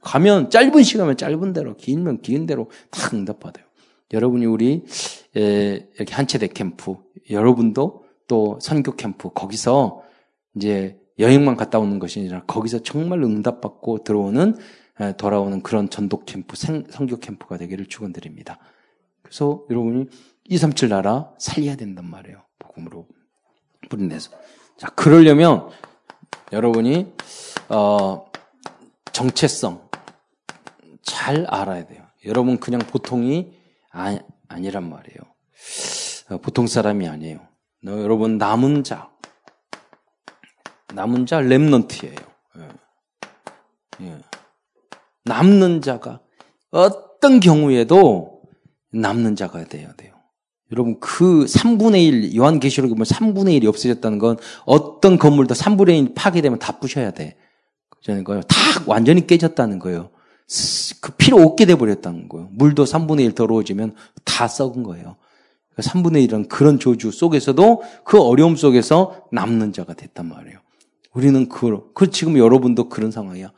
가면, 0.00 0.50
짧은 0.50 0.82
시간이면 0.82 1.16
짧은 1.16 1.52
대로, 1.52 1.76
길면 1.76 2.22
긴 2.22 2.46
대로 2.46 2.70
다 2.90 3.10
응답받아요. 3.12 3.64
여러분이 4.12 4.46
우리, 4.46 4.84
에, 5.36 5.88
여기 5.98 6.12
한체대 6.12 6.48
캠프, 6.48 6.96
여러분도 7.30 8.04
또 8.28 8.58
선교 8.60 8.94
캠프, 8.94 9.30
거기서 9.32 10.02
이제 10.54 10.98
여행만 11.18 11.56
갔다 11.56 11.78
오는 11.78 11.98
것이 11.98 12.20
아니라 12.20 12.42
거기서 12.44 12.82
정말 12.82 13.22
응답받고 13.22 14.04
들어오는 14.04 14.56
돌아오는 15.16 15.62
그런 15.62 15.88
전독 15.88 16.26
캠프, 16.26 16.56
성교 16.56 17.18
캠프가 17.18 17.56
되기를 17.58 17.86
축원드립니다. 17.86 18.58
그래서 19.22 19.64
여러분이 19.70 20.06
237 20.44 20.88
나라 20.88 21.30
살려야 21.38 21.76
된단 21.76 22.04
말이에요. 22.04 22.42
복음으로 22.58 23.06
뿌리내서. 23.88 24.30
자, 24.76 24.88
그러려면 24.88 25.70
여러분이 26.52 27.12
어 27.68 28.30
정체성 29.12 29.88
잘 31.02 31.46
알아야 31.48 31.86
돼요. 31.86 32.04
여러분 32.24 32.58
그냥 32.58 32.80
보통이 32.80 33.52
아, 33.92 34.18
아니란 34.48 34.88
말이에요. 34.88 35.18
어, 36.30 36.38
보통 36.38 36.66
사람이 36.66 37.08
아니에요. 37.08 37.46
너 37.82 38.00
여러분 38.00 38.38
남은 38.38 38.84
자, 38.84 39.10
남은 40.94 41.26
자 41.26 41.40
렘넌트예요. 41.40 42.16
예. 42.58 44.06
예. 44.06 44.18
남는 45.24 45.82
자가 45.82 46.20
어떤 46.70 47.40
경우에도 47.40 48.42
남는 48.90 49.36
자가 49.36 49.64
돼야 49.64 49.92
돼요. 49.94 50.14
여러분 50.72 50.98
그 51.00 51.44
3분의 51.44 52.02
1 52.06 52.36
요한계시록에 52.36 52.90
보면 52.94 53.04
3분의 53.04 53.60
1이 53.60 53.66
없어졌다는 53.66 54.18
건 54.18 54.38
어떤 54.64 55.18
건물도 55.18 55.54
3분의 55.54 55.98
1 56.08 56.14
파괴되면 56.14 56.58
다 56.58 56.78
부셔야 56.78 57.10
돼. 57.12 57.36
그러는 58.02 58.24
거예요. 58.24 58.42
다 58.42 58.56
완전히 58.86 59.26
깨졌다는 59.26 59.78
거예요. 59.78 60.10
그 61.00 61.12
피로 61.12 61.38
없게 61.38 61.66
돼 61.66 61.74
버렸다는 61.76 62.28
거예요. 62.28 62.48
물도 62.52 62.84
3분의 62.84 63.20
1 63.26 63.32
더러워지면 63.34 63.94
다 64.24 64.48
썩은 64.48 64.82
거예요. 64.82 65.16
3분의 65.76 66.26
그러니까 66.28 66.38
1은 66.38 66.48
그런 66.48 66.78
조주 66.78 67.12
속에서도 67.12 67.82
그 68.04 68.20
어려움 68.20 68.56
속에서 68.56 69.26
남는 69.30 69.72
자가 69.72 69.94
됐단 69.94 70.26
말이에요. 70.26 70.58
우리는 71.12 71.48
그, 71.48 71.92
그 71.94 72.10
지금 72.10 72.38
여러분도 72.38 72.88
그런 72.88 73.10
상황이야. 73.10 73.52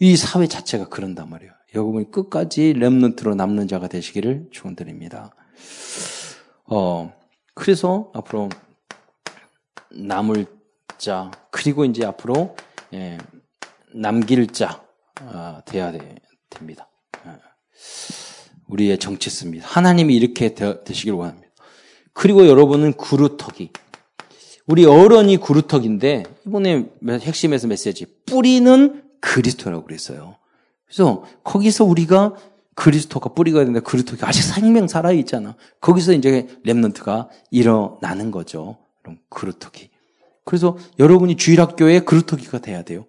이 0.00 0.16
사회 0.16 0.46
자체가 0.46 0.88
그런단 0.88 1.30
말이에요. 1.30 1.52
여러분이 1.74 2.10
끝까지 2.10 2.72
렘넌트로 2.72 3.36
남는 3.36 3.68
자가 3.68 3.86
되시기를 3.88 4.48
축원드립니다. 4.50 5.34
어, 6.72 7.12
그래서 7.52 8.10
앞으로 8.14 8.48
남을 9.90 10.46
자 10.98 11.32
그리고 11.50 11.84
이제 11.84 12.04
앞으로 12.04 12.56
예, 12.94 13.18
남길 13.92 14.46
자 14.46 14.80
아, 15.16 15.62
돼야 15.66 15.90
돼, 15.90 16.14
됩니다. 16.48 16.88
예. 17.26 17.30
우리의 18.68 18.98
정체성입니다. 18.98 19.66
하나님이 19.66 20.14
이렇게 20.14 20.54
되, 20.54 20.84
되시길 20.84 21.12
원합니다. 21.12 21.48
그리고 22.12 22.46
여러분은 22.46 22.92
구루터기. 22.92 23.72
우리 24.66 24.84
어른이 24.84 25.38
구루턱인데 25.38 26.22
이번에 26.46 26.88
핵심에서 27.04 27.66
메시지 27.66 28.06
뿌리는 28.26 29.02
그리스도라고 29.20 29.84
그랬어요. 29.84 30.36
그래서 30.86 31.24
거기서 31.42 31.84
우리가 31.84 32.36
그리스도가 32.80 33.34
뿌리가 33.34 33.58
되는데 33.58 33.80
그리스도가 33.80 34.26
아직 34.26 34.40
생명 34.40 34.88
살아 34.88 35.12
있잖아. 35.12 35.54
거기서 35.82 36.14
이제 36.14 36.48
렘넌트가 36.64 37.28
일어나는 37.50 38.30
거죠. 38.30 38.78
그럼 39.02 39.18
그루터기. 39.28 39.90
그래서 40.46 40.78
여러분이 40.98 41.36
주일학교에 41.36 42.00
그루터기가 42.00 42.60
돼야 42.60 42.82
돼요. 42.82 43.04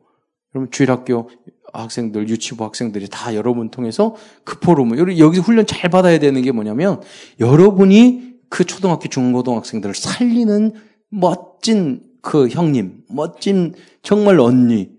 여러분 0.54 0.70
주일학교 0.72 1.30
학생들, 1.72 2.28
유치부 2.28 2.66
학생들이 2.66 3.08
다 3.10 3.34
여러분 3.34 3.72
통해서 3.72 4.16
그 4.44 4.60
포럼을 4.60 5.18
여기 5.20 5.40
훈련 5.40 5.66
잘 5.66 5.90
받아야 5.90 6.20
되는 6.20 6.42
게 6.42 6.52
뭐냐면 6.52 7.02
여러분이 7.40 8.34
그 8.50 8.66
초등학교, 8.66 9.08
중고등학생들을 9.08 9.96
살리는 9.96 10.74
멋진 11.08 12.04
그 12.22 12.50
형님, 12.50 13.06
멋진 13.08 13.74
정말 14.04 14.42
언니, 14.42 14.90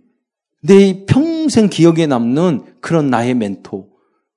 내 0.62 1.04
평생 1.04 1.68
기억에 1.68 2.06
남는 2.06 2.78
그런 2.80 3.10
나의 3.10 3.34
멘토. 3.34 3.91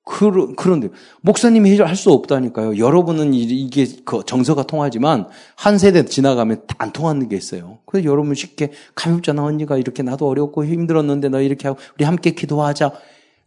그런, 0.06 0.56
그런데, 0.56 0.90
목사님이 1.22 1.78
할수 1.80 2.12
없다니까요. 2.12 2.78
여러분은 2.78 3.34
이게 3.34 3.88
그 4.06 4.22
정서가 4.26 4.64
통하지만, 4.64 5.28
한 5.56 5.78
세대 5.80 6.06
지나가면 6.06 6.62
안 6.78 6.94
통하는 6.94 7.28
게 7.28 7.36
있어요. 7.36 7.80
그래서 7.86 8.08
여러분 8.08 8.36
쉽게, 8.36 8.72
가볍잖아, 8.94 9.44
언니가 9.44 9.78
이렇게 9.78 10.04
나도 10.04 10.28
어렵고 10.28 10.64
힘들었는데 10.66 11.30
너 11.30 11.42
이렇게 11.42 11.68
하고, 11.68 11.80
우리 11.96 12.06
함께 12.06 12.32
기도하자. 12.32 12.92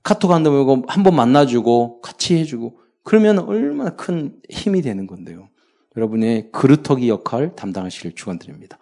카톡 0.03 0.33
한다고 0.33 0.85
한 0.89 1.03
번 1.05 1.15
만나주고, 1.15 2.01
같이 2.01 2.37
해주고, 2.37 2.79
그러면 3.05 3.39
얼마나 3.39 3.91
큰 3.91 4.35
힘이 4.51 4.83
되는 4.83 5.07
건데요. 5.07 5.49
여러분의 5.97 6.51
그릇터기 6.53 7.09
역할 7.09 7.55
담당하시길 7.57 8.15
축원드립니다. 8.15 8.79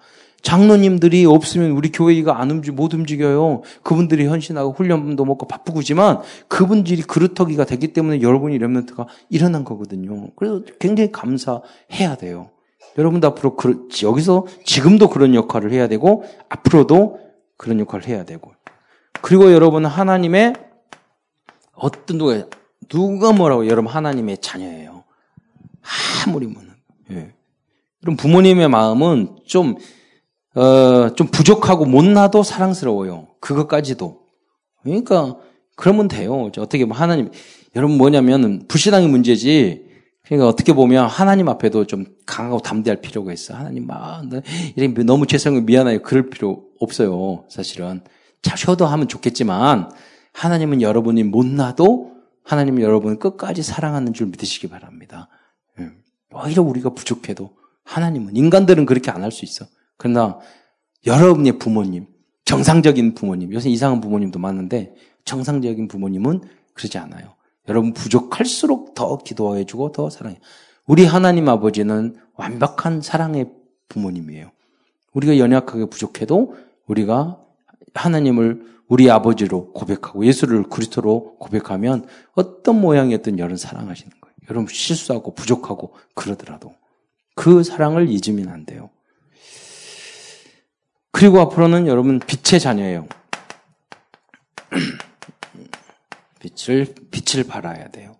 장로님들이 0.46 1.24
없으면 1.24 1.72
우리 1.72 1.90
교회가 1.90 2.40
안 2.40 2.52
움직, 2.52 2.70
못 2.70 2.94
움직여요. 2.94 3.62
그분들이 3.82 4.26
헌신하고 4.26 4.74
훈련도 4.74 5.24
먹고 5.24 5.48
바쁘고지만 5.48 6.20
그분들이 6.46 7.02
그릇터기가 7.02 7.64
됐기 7.64 7.92
때문에 7.92 8.22
여러분이 8.22 8.56
렘런트가 8.58 9.08
일어난 9.28 9.64
거거든요. 9.64 10.30
그래서 10.36 10.62
굉장히 10.78 11.10
감사해야 11.10 12.14
돼요. 12.20 12.50
여러분도 12.96 13.26
앞으로 13.26 13.56
그, 13.56 13.88
여기서 14.04 14.46
지금도 14.64 15.10
그런 15.10 15.34
역할을 15.34 15.72
해야 15.72 15.88
되고 15.88 16.22
앞으로도 16.48 17.18
그런 17.56 17.80
역할을 17.80 18.06
해야 18.06 18.24
되고 18.24 18.52
그리고 19.22 19.52
여러분은 19.52 19.90
하나님의 19.90 20.54
어떤 21.72 22.18
누가 22.18 22.46
누가 22.88 23.32
뭐라고 23.32 23.66
여러분 23.66 23.90
하나님의 23.90 24.38
자녀예요. 24.38 25.02
아무리 26.24 26.46
뭐는 26.46 26.70
예. 27.10 27.34
그럼 28.00 28.16
부모님의 28.16 28.68
마음은 28.68 29.38
좀 29.44 29.74
어, 30.56 31.14
좀 31.14 31.26
부족하고 31.28 31.84
못나도 31.84 32.42
사랑스러워요. 32.42 33.28
그것까지도. 33.40 34.20
그러니까, 34.82 35.36
그러면 35.76 36.08
돼요. 36.08 36.50
어떻게 36.56 36.84
보면 36.86 36.96
하나님, 36.96 37.30
여러분 37.74 37.98
뭐냐면, 37.98 38.64
불신앙의 38.66 39.08
문제지, 39.08 39.84
그러니까 40.24 40.48
어떻게 40.48 40.72
보면 40.72 41.06
하나님 41.06 41.48
앞에도 41.48 41.86
좀 41.86 42.06
강하고 42.24 42.60
담대할 42.60 43.00
필요가 43.02 43.32
있어. 43.32 43.54
하나님, 43.54 43.86
막, 43.86 44.24
이렇게 44.76 45.02
너무 45.04 45.26
죄송해요. 45.26 45.62
미안해요. 45.62 46.02
그럴 46.02 46.30
필요 46.30 46.64
없어요. 46.80 47.44
사실은. 47.50 48.00
자, 48.42 48.56
쉬어도 48.56 48.86
하면 48.86 49.08
좋겠지만, 49.08 49.90
하나님은 50.32 50.80
여러분이 50.80 51.22
못나도 51.24 52.12
하나님은 52.44 52.80
여러분을 52.82 53.18
끝까지 53.18 53.62
사랑하는 53.62 54.14
줄 54.14 54.28
믿으시기 54.28 54.68
바랍니다. 54.68 55.28
예. 55.80 55.90
오히려 56.32 56.62
우리가 56.62 56.90
부족해도 56.90 57.50
하나님은, 57.84 58.36
인간들은 58.36 58.86
그렇게 58.86 59.10
안 59.10 59.22
할 59.22 59.30
수 59.32 59.44
있어. 59.44 59.66
그러나 59.96 60.38
여러분의 61.06 61.58
부모님, 61.58 62.06
정상적인 62.44 63.14
부모님, 63.14 63.52
요새 63.52 63.70
이상한 63.70 64.00
부모님도 64.00 64.38
많은데 64.38 64.94
정상적인 65.24 65.88
부모님은 65.88 66.42
그러지 66.74 66.98
않아요. 66.98 67.34
여러분 67.68 67.92
부족할수록 67.92 68.94
더 68.94 69.18
기도해 69.18 69.64
주고 69.64 69.92
더 69.92 70.10
사랑해. 70.10 70.38
우리 70.86 71.04
하나님 71.04 71.48
아버지는 71.48 72.16
완벽한 72.34 73.00
사랑의 73.00 73.50
부모님이에요. 73.88 74.50
우리가 75.12 75.38
연약하게 75.38 75.86
부족해도 75.86 76.54
우리가 76.86 77.40
하나님을 77.94 78.76
우리 78.88 79.10
아버지로 79.10 79.72
고백하고 79.72 80.24
예수를 80.24 80.64
그리스도로 80.64 81.36
고백하면 81.38 82.06
어떤 82.34 82.80
모양이었든 82.80 83.38
여러분 83.38 83.56
사랑하시는 83.56 84.12
거예요. 84.20 84.34
여러분 84.48 84.68
실수하고 84.72 85.34
부족하고 85.34 85.94
그러더라도 86.14 86.74
그 87.34 87.64
사랑을 87.64 88.08
잊으면 88.08 88.48
안 88.48 88.64
돼요. 88.64 88.90
그리고 91.16 91.40
앞으로는 91.40 91.86
여러분 91.86 92.18
빛의 92.20 92.60
자녀예요. 92.60 93.08
빛을 96.40 96.94
빛을 97.10 97.44
발아야 97.44 97.88
돼요. 97.88 98.18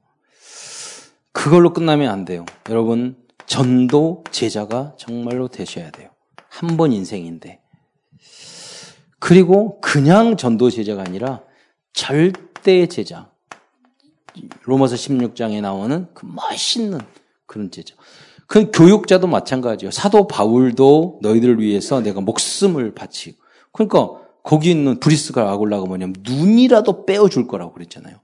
그걸로 1.30 1.74
끝나면 1.74 2.10
안 2.10 2.24
돼요. 2.24 2.46
여러분 2.70 3.22
전도 3.44 4.24
제자가 4.30 4.94
정말로 4.98 5.48
되셔야 5.48 5.90
돼요. 5.90 6.08
한 6.48 6.78
번 6.78 6.90
인생인데. 6.92 7.60
그리고 9.18 9.78
그냥 9.82 10.38
전도 10.38 10.70
제자가 10.70 11.02
아니라 11.02 11.42
절대 11.92 12.86
제자. 12.86 13.30
로마서 14.62 14.94
16장에 14.94 15.60
나오는 15.60 16.08
그 16.14 16.24
멋있는 16.24 17.00
그런 17.44 17.70
제자. 17.70 17.94
그 18.46 18.70
교육자도 18.70 19.26
마찬가지예요. 19.26 19.90
사도 19.90 20.26
바울도 20.26 21.20
너희들을 21.22 21.60
위해서 21.60 22.00
내가 22.00 22.20
목숨을 22.20 22.94
바치고. 22.94 23.36
그러니까 23.72 24.10
거기 24.42 24.70
있는 24.70 25.00
브리스가 25.00 25.50
아굴라가 25.50 25.86
뭐냐면 25.86 26.14
눈이라도 26.22 27.04
빼어줄 27.04 27.48
거라고 27.48 27.72
그랬잖아요. 27.72 28.16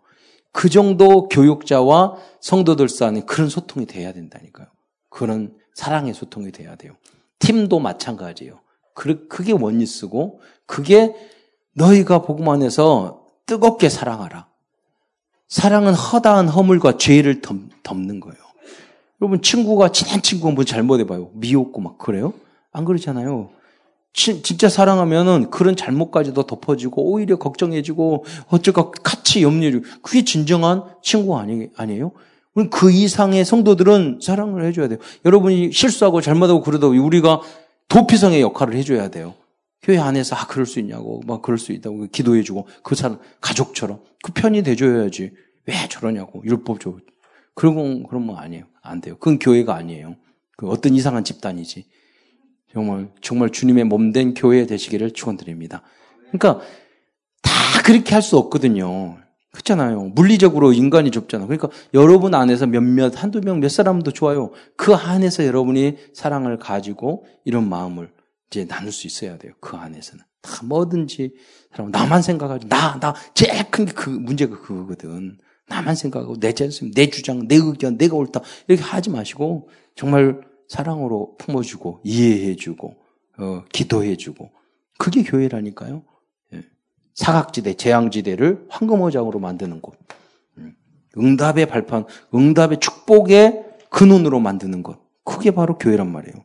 그 0.52 0.68
정도 0.68 1.28
교육자와 1.28 2.16
성도들 2.40 2.88
사이에 2.88 3.22
그런 3.26 3.48
소통이 3.48 3.86
돼야 3.86 4.12
된다니까요. 4.12 4.68
그런 5.08 5.54
사랑의 5.74 6.14
소통이 6.14 6.52
돼야 6.52 6.76
돼요. 6.76 6.92
팀도 7.38 7.80
마찬가지예요. 7.80 8.60
그게 8.94 9.52
원리쓰고 9.52 10.40
그게 10.66 11.14
너희가 11.74 12.22
복음 12.22 12.48
안에서 12.48 13.26
뜨겁게 13.46 13.88
사랑하라. 13.88 14.46
사랑은 15.48 15.94
허다한 15.94 16.48
허물과 16.48 16.98
죄를 16.98 17.40
덮는 17.82 18.20
거예요. 18.20 18.38
여러분 19.22 19.40
친구가 19.40 19.92
친한 19.92 20.20
친구가 20.20 20.52
뭐 20.52 20.64
잘못해봐요. 20.64 21.30
미웠고 21.34 21.80
막 21.80 21.96
그래요? 21.96 22.34
안 22.72 22.84
그러잖아요. 22.84 23.50
치, 24.12 24.42
진짜 24.42 24.68
사랑하면은 24.68 25.48
그런 25.50 25.76
잘못까지도 25.76 26.42
덮어주고 26.42 27.12
오히려 27.12 27.36
걱정해주고 27.36 28.24
어쩌까 28.48 28.90
같이 28.90 29.44
염려해주고 29.44 29.84
그게 30.02 30.24
진정한 30.24 30.82
친구 31.02 31.38
아니, 31.38 31.68
아니에요? 31.76 32.10
그 32.70 32.90
이상의 32.90 33.44
성도들은 33.44 34.18
사랑을 34.20 34.64
해줘야 34.64 34.88
돼요. 34.88 34.98
여러분이 35.24 35.70
실수하고 35.72 36.20
잘못하고 36.20 36.60
그러다 36.60 36.88
우리가 36.88 37.42
도피성의 37.88 38.40
역할을 38.40 38.74
해줘야 38.74 39.08
돼요. 39.08 39.34
교회 39.82 39.98
안에서 39.98 40.34
아 40.34 40.48
그럴 40.48 40.66
수 40.66 40.80
있냐고 40.80 41.22
막 41.26 41.42
그럴 41.42 41.58
수 41.58 41.70
있다고 41.70 42.08
기도해주고 42.10 42.66
그 42.82 42.96
사람 42.96 43.20
가족처럼 43.40 44.00
그 44.24 44.32
편이 44.32 44.64
돼줘야지 44.64 45.30
왜 45.66 45.74
저러냐고 45.88 46.42
율법적으로 46.44 47.00
그런 47.54 47.76
건 47.76 48.02
그런 48.08 48.26
거 48.26 48.34
아니에요. 48.36 48.71
안 48.82 49.00
돼요. 49.00 49.16
그건 49.18 49.38
교회가 49.38 49.74
아니에요. 49.74 50.16
그 50.56 50.68
어떤 50.68 50.94
이상한 50.94 51.24
집단이지. 51.24 51.86
정말 52.72 53.10
정말 53.20 53.50
주님의 53.50 53.84
몸 53.84 54.12
된 54.12 54.34
교회 54.34 54.66
되시기를 54.66 55.12
축원드립니다. 55.12 55.82
그러니까 56.32 56.64
다 57.42 57.52
그렇게 57.84 58.14
할 58.14 58.22
수 58.22 58.36
없거든요. 58.38 59.18
그렇잖아요. 59.52 60.04
물리적으로 60.14 60.72
인간이 60.72 61.10
좁잖아. 61.10 61.44
그러니까 61.46 61.68
여러분 61.92 62.34
안에서 62.34 62.66
몇몇 62.66 63.22
한두 63.22 63.40
명 63.42 63.60
몇 63.60 63.68
사람도 63.68 64.12
좋아요. 64.12 64.50
그 64.76 64.94
안에서 64.94 65.44
여러분이 65.46 65.98
사랑을 66.14 66.58
가지고 66.58 67.26
이런 67.44 67.68
마음을 67.68 68.10
이제 68.50 68.66
나눌 68.66 68.92
수 68.92 69.06
있어야 69.06 69.36
돼요. 69.36 69.52
그 69.60 69.76
안에서는 69.76 70.24
다 70.40 70.60
뭐든지 70.64 71.34
사람 71.70 71.90
나만 71.90 72.22
생각하지 72.22 72.68
나 72.68 72.98
나 73.00 73.14
제일 73.34 73.70
큰게그 73.70 74.08
문제가 74.08 74.58
그거거든. 74.60 75.38
나만 75.68 75.94
생각하고 75.94 76.38
내 76.38 76.52
자신, 76.52 76.90
내 76.92 77.08
주장, 77.08 77.46
내 77.48 77.56
의견, 77.56 77.96
내가 77.96 78.16
옳다 78.16 78.40
이렇게 78.68 78.82
하지 78.82 79.10
마시고 79.10 79.68
정말 79.94 80.40
사랑으로 80.68 81.36
품어주고 81.38 82.00
이해해주고 82.04 82.96
어, 83.38 83.64
기도해주고 83.72 84.50
그게 84.98 85.22
교회라니까요. 85.22 86.02
예. 86.54 86.62
사각지대, 87.14 87.74
재앙지대를 87.74 88.66
황금어장으로 88.68 89.38
만드는 89.38 89.80
곳. 89.80 89.98
음. 90.58 90.74
응답의 91.16 91.66
발판, 91.66 92.06
응답의 92.34 92.80
축복의 92.80 93.64
근원으로 93.90 94.40
만드는 94.40 94.82
것. 94.82 94.98
그게 95.24 95.50
바로 95.50 95.78
교회란 95.78 96.10
말이에요. 96.10 96.44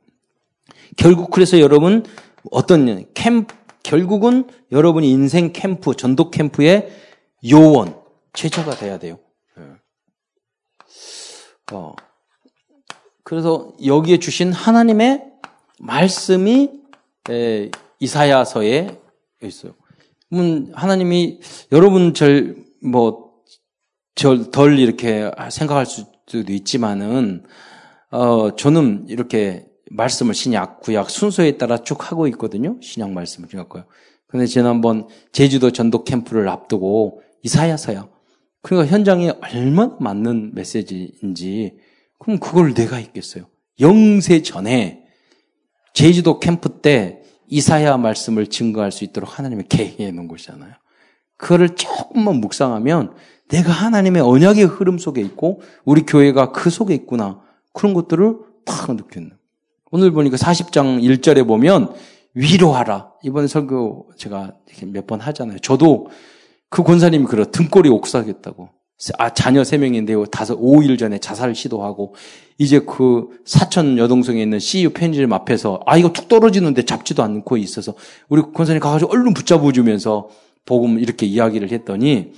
결국 0.95 1.31
그래서 1.31 1.59
여러분 1.59 2.03
어떤 2.51 3.05
캠 3.13 3.45
결국은 3.83 4.47
여러분이 4.71 5.09
인생 5.09 5.53
캠프, 5.53 5.95
전도 5.95 6.29
캠프의 6.29 6.89
요원, 7.49 7.95
제자가 8.37 8.75
돼야 8.75 8.99
돼요. 8.99 9.17
네. 9.57 9.63
어, 11.73 11.95
그래서 13.23 13.73
여기에 13.83 14.19
주신 14.19 14.53
하나님의 14.53 15.23
말씀이 15.79 16.69
에, 17.31 17.71
이사야서에 17.99 19.01
있어요. 19.41 19.73
그러면 20.29 20.71
하나님이 20.75 21.39
여러분 21.71 22.13
절뭐절 22.13 23.17
이렇게 24.77 25.31
생각할 25.49 25.87
수도 25.87 26.53
있지만은 26.53 27.43
어 28.11 28.55
저는 28.55 29.07
이렇게 29.09 29.65
말씀을 29.89 30.35
신약 30.35 30.81
구약 30.81 31.09
순서에 31.09 31.57
따라 31.57 31.77
쭉 31.77 32.11
하고 32.11 32.27
있거든요. 32.27 32.77
신약 32.81 33.11
말씀을 33.11 33.49
갖고요. 33.49 33.85
근데 34.27 34.45
지난번 34.45 35.07
제주도 35.31 35.71
전도 35.71 36.03
캠프를 36.03 36.47
앞두고 36.49 37.23
이사야서야 37.43 38.16
그러니까 38.67 38.91
현장에 38.93 39.31
얼마나 39.41 39.95
맞는 40.01 40.53
메시지인지 40.53 41.77
그럼 42.19 42.37
그걸 42.37 42.73
내가 42.73 42.99
있겠어요. 42.99 43.45
영세 43.79 44.41
전에 44.41 45.05
제주도 45.93 46.41
캠프 46.41 46.81
때 46.81 47.21
이사야 47.47 47.95
말씀을 47.95 48.47
증거할 48.47 48.91
수 48.91 49.05
있도록 49.05 49.39
하나님이 49.39 49.63
계획해 49.69 50.11
놓은 50.11 50.27
것이잖아요. 50.27 50.73
그거를 51.37 51.75
조금만 51.75 52.41
묵상하면 52.41 53.13
내가 53.47 53.71
하나님의 53.71 54.21
언약의 54.21 54.65
흐름 54.65 54.97
속에 54.97 55.21
있고 55.21 55.61
우리 55.85 56.01
교회가 56.01 56.51
그 56.51 56.69
속에 56.69 56.93
있구나. 56.93 57.39
그런 57.71 57.93
것들을 57.93 58.35
딱 58.65 58.93
느끼는. 58.93 59.31
오늘 59.91 60.11
보니까 60.11 60.35
40장 60.35 61.01
1절에 61.01 61.47
보면 61.47 61.93
위로하라. 62.33 63.13
이번 63.23 63.47
설교 63.47 64.11
제가 64.17 64.55
몇 64.87 65.07
번 65.07 65.21
하잖아요. 65.21 65.59
저도 65.59 66.09
그 66.69 66.83
권사님이 66.83 67.25
그래 67.25 67.45
등골이 67.51 67.89
옥사겠다고. 67.89 68.69
아, 69.19 69.31
자녀 69.31 69.63
세 69.63 69.77
명인데요. 69.77 70.25
다섯, 70.25 70.59
5일 70.59 70.97
전에 70.97 71.19
자살 71.19 71.53
시도하고, 71.53 72.15
이제 72.57 72.79
그 72.79 73.27
사천 73.45 73.99
여동성에 73.99 74.41
있는 74.41 74.57
CU 74.57 74.89
편의점 74.89 75.31
앞에서, 75.33 75.81
아, 75.85 75.97
이거 75.97 76.11
툭 76.11 76.27
떨어지는데 76.27 76.83
잡지도 76.83 77.21
않고 77.21 77.57
있어서, 77.57 77.93
우리 78.27 78.41
권사님 78.41 78.79
가가지고 78.79 79.11
얼른 79.11 79.35
붙잡아 79.35 79.71
주면서, 79.71 80.29
복음 80.65 80.97
이렇게 80.97 81.27
이야기를 81.27 81.71
했더니, 81.71 82.33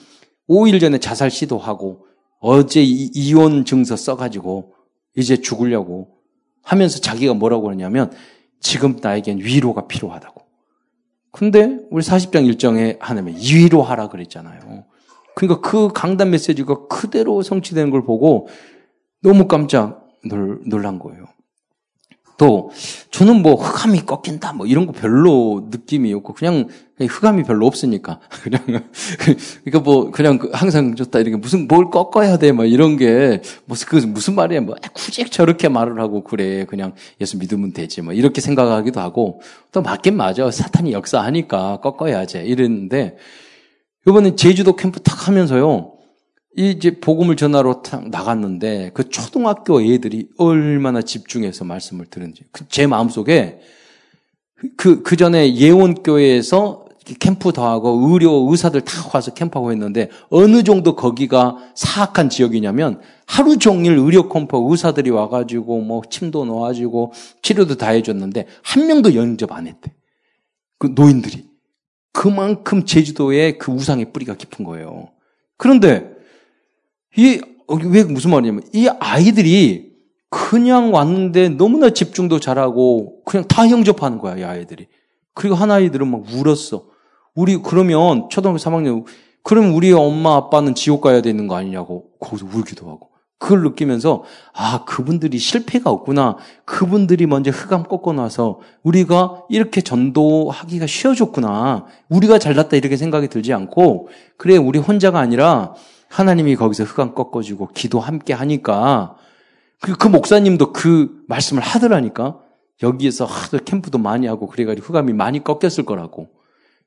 5일 0.50 0.82
전에 0.82 0.98
자살 0.98 1.32
시도하고, 1.32 2.06
어제 2.42 2.84
이혼 2.84 3.64
증서 3.64 3.96
써가지고, 3.96 4.74
이제 5.16 5.38
죽으려고 5.38 6.10
하면서 6.62 7.00
자기가 7.00 7.36
뭐라고 7.36 7.64
그러냐면, 7.64 8.12
지금 8.60 8.98
나에겐 9.02 9.40
위로가 9.40 9.88
필요하다고. 9.88 10.39
근데, 11.32 11.80
우리 11.92 12.04
40장 12.04 12.46
일정에 12.46 12.98
하나면 13.00 13.36
위로 13.36 13.82
하라 13.84 14.10
그랬잖아요. 14.10 14.86
그러니까 15.36 15.62
그 15.62 15.90
강단 15.94 16.32
메시지가 16.32 16.88
그대로 16.88 17.42
성취되는 17.42 17.92
걸 17.92 18.04
보고 18.04 18.48
너무 19.22 19.48
깜짝 19.48 20.08
놀, 20.26 20.62
놀란 20.66 21.00
거예요. 21.00 21.26
또 22.40 22.72
저는 23.12 23.42
뭐 23.42 23.56
흑암이 23.56 24.06
꺾인다 24.06 24.54
뭐 24.54 24.66
이런 24.66 24.86
거 24.86 24.94
별로 24.94 25.68
느낌이 25.70 26.14
없고 26.14 26.34
그냥 26.34 26.70
흑암이 26.98 27.44
별로 27.44 27.68
없으니까 27.68 28.22
그냥 28.42 28.64
그러니까 29.64 29.80
뭐 29.84 30.10
그냥 30.10 30.40
그 30.40 30.50
항상 30.54 30.96
좋다 30.96 31.20
이렇게 31.20 31.36
무슨 31.36 31.68
뭘 31.68 31.92
꺾어야 31.92 32.38
돼뭐 32.38 32.64
이런 32.64 32.96
게 32.96 33.42
무슨 33.66 33.88
그 33.88 33.98
무슨 33.98 34.36
말이야 34.36 34.62
뭐 34.62 34.76
굳이 34.94 35.30
저렇게 35.30 35.68
말을 35.68 36.00
하고 36.00 36.24
그래 36.24 36.66
그냥 36.66 36.94
예수 37.20 37.38
믿으면 37.38 37.74
되지 37.74 38.02
뭐 38.02 38.14
이렇게 38.14 38.40
생각하기도 38.40 39.02
하고 39.02 39.42
또 39.74 39.82
맞긴 39.82 40.16
맞아 40.16 40.50
사탄이 40.50 40.94
역사하니까 40.94 41.82
꺾어야지 41.82 42.38
이랬는데 42.40 43.18
이번에 44.08 44.36
제주도 44.38 44.78
캠프 44.78 45.02
탁 45.02 45.28
하면서요. 45.28 45.99
이제 46.58 47.00
복음을 47.00 47.36
전하러 47.36 47.82
탁 47.82 48.10
나갔는데 48.10 48.92
그 48.94 49.10
초등학교 49.10 49.82
애들이 49.82 50.30
얼마나 50.38 51.02
집중해서 51.02 51.64
말씀을 51.64 52.08
들은지 52.08 52.44
그제 52.52 52.88
마음속에 52.88 53.60
그, 54.76 55.04
그 55.04 55.16
전에 55.16 55.56
예원교회에서 55.56 56.86
캠프 57.20 57.52
더 57.52 57.68
하고 57.68 58.10
의료 58.12 58.48
의사들 58.52 58.82
다 58.82 59.10
와서 59.14 59.34
캠프하고 59.34 59.72
했는데 59.72 60.10
어느 60.30 60.64
정도 60.64 60.96
거기가 60.96 61.58
사악한 61.74 62.30
지역이냐면 62.30 63.02
하루 63.26 63.58
종일 63.58 63.94
의료 63.94 64.30
캠프 64.30 64.58
의사들이 64.70 65.10
와가지고 65.10 65.82
뭐 65.82 66.02
침도 66.08 66.46
놓아주고 66.46 67.14
치료도 67.42 67.78
다 67.78 67.90
해줬는데 67.90 68.48
한 68.62 68.88
명도 68.88 69.16
영접 69.16 69.52
안 69.52 69.68
했대. 69.68 69.94
그 70.78 70.94
노인들이. 70.94 71.48
그만큼 72.12 72.86
제주도에 72.86 73.54
그 73.58 73.72
우상의 73.72 74.12
뿌리가 74.12 74.36
깊은 74.36 74.66
거예요. 74.66 75.10
그런데 75.58 76.19
이 77.20 77.42
왜 77.70 78.04
무슨 78.04 78.32
말이냐면 78.32 78.64
이 78.74 78.88
아이들이 79.00 79.90
그냥 80.30 80.94
왔는데 80.94 81.50
너무나 81.50 81.92
집중도 81.92 82.40
잘하고 82.40 83.24
그냥 83.26 83.48
다 83.48 83.70
영접하는 83.70 84.18
거야, 84.18 84.38
이 84.38 84.44
아이들이. 84.44 84.88
그리고 85.34 85.56
한 85.56 85.72
아이들은 85.72 86.08
막 86.08 86.24
울었어. 86.32 86.86
우리 87.36 87.58
그러면 87.58 88.28
초등학교 88.30 88.58
3학년 88.58 89.06
그러면 89.44 89.72
우리 89.72 89.92
엄마 89.94 90.36
아빠는 90.36 90.76
지옥 90.76 91.02
가야 91.02 91.22
되는 91.22 91.48
거 91.48 91.56
아니냐고 91.56 92.10
거기서 92.20 92.48
울기도 92.54 92.90
하고. 92.90 93.10
그걸 93.38 93.64
느끼면서 93.64 94.24
아 94.54 94.84
그분들이 94.84 95.38
실패가 95.38 95.90
없구나. 95.90 96.36
그분들이 96.66 97.26
먼저 97.26 97.52
흑암 97.52 97.84
꺾고 97.84 98.12
나서 98.14 98.60
우리가 98.84 99.44
이렇게 99.50 99.80
전도하기가 99.80 100.88
쉬워졌구나. 100.88 101.86
우리가 102.10 102.38
잘났다 102.38 102.76
이렇게 102.76 102.98
생각이 102.98 103.30
들지 103.30 103.54
않고 103.54 104.10
그래 104.36 104.58
우리 104.58 104.78
혼자가 104.78 105.20
아니라 105.20 105.74
하나님이 106.10 106.56
거기서 106.56 106.84
흑암 106.84 107.14
꺾어주고 107.14 107.70
기도 107.74 108.00
함께 108.00 108.34
하니까 108.34 109.16
그, 109.82 109.96
그 109.96 110.08
목사님도 110.08 110.74
그 110.74 111.24
말씀을 111.28 111.62
하더라니까 111.64 112.40
여기에서 112.84 113.26
하도 113.26 113.60
캠프도 113.60 113.98
많이 113.98 114.28
하고 114.28 114.48
그래가지고 114.48 114.88
흑암이 114.88 115.14
많이 115.14 115.44
꺾였을 115.44 115.86
거라고. 115.86 116.30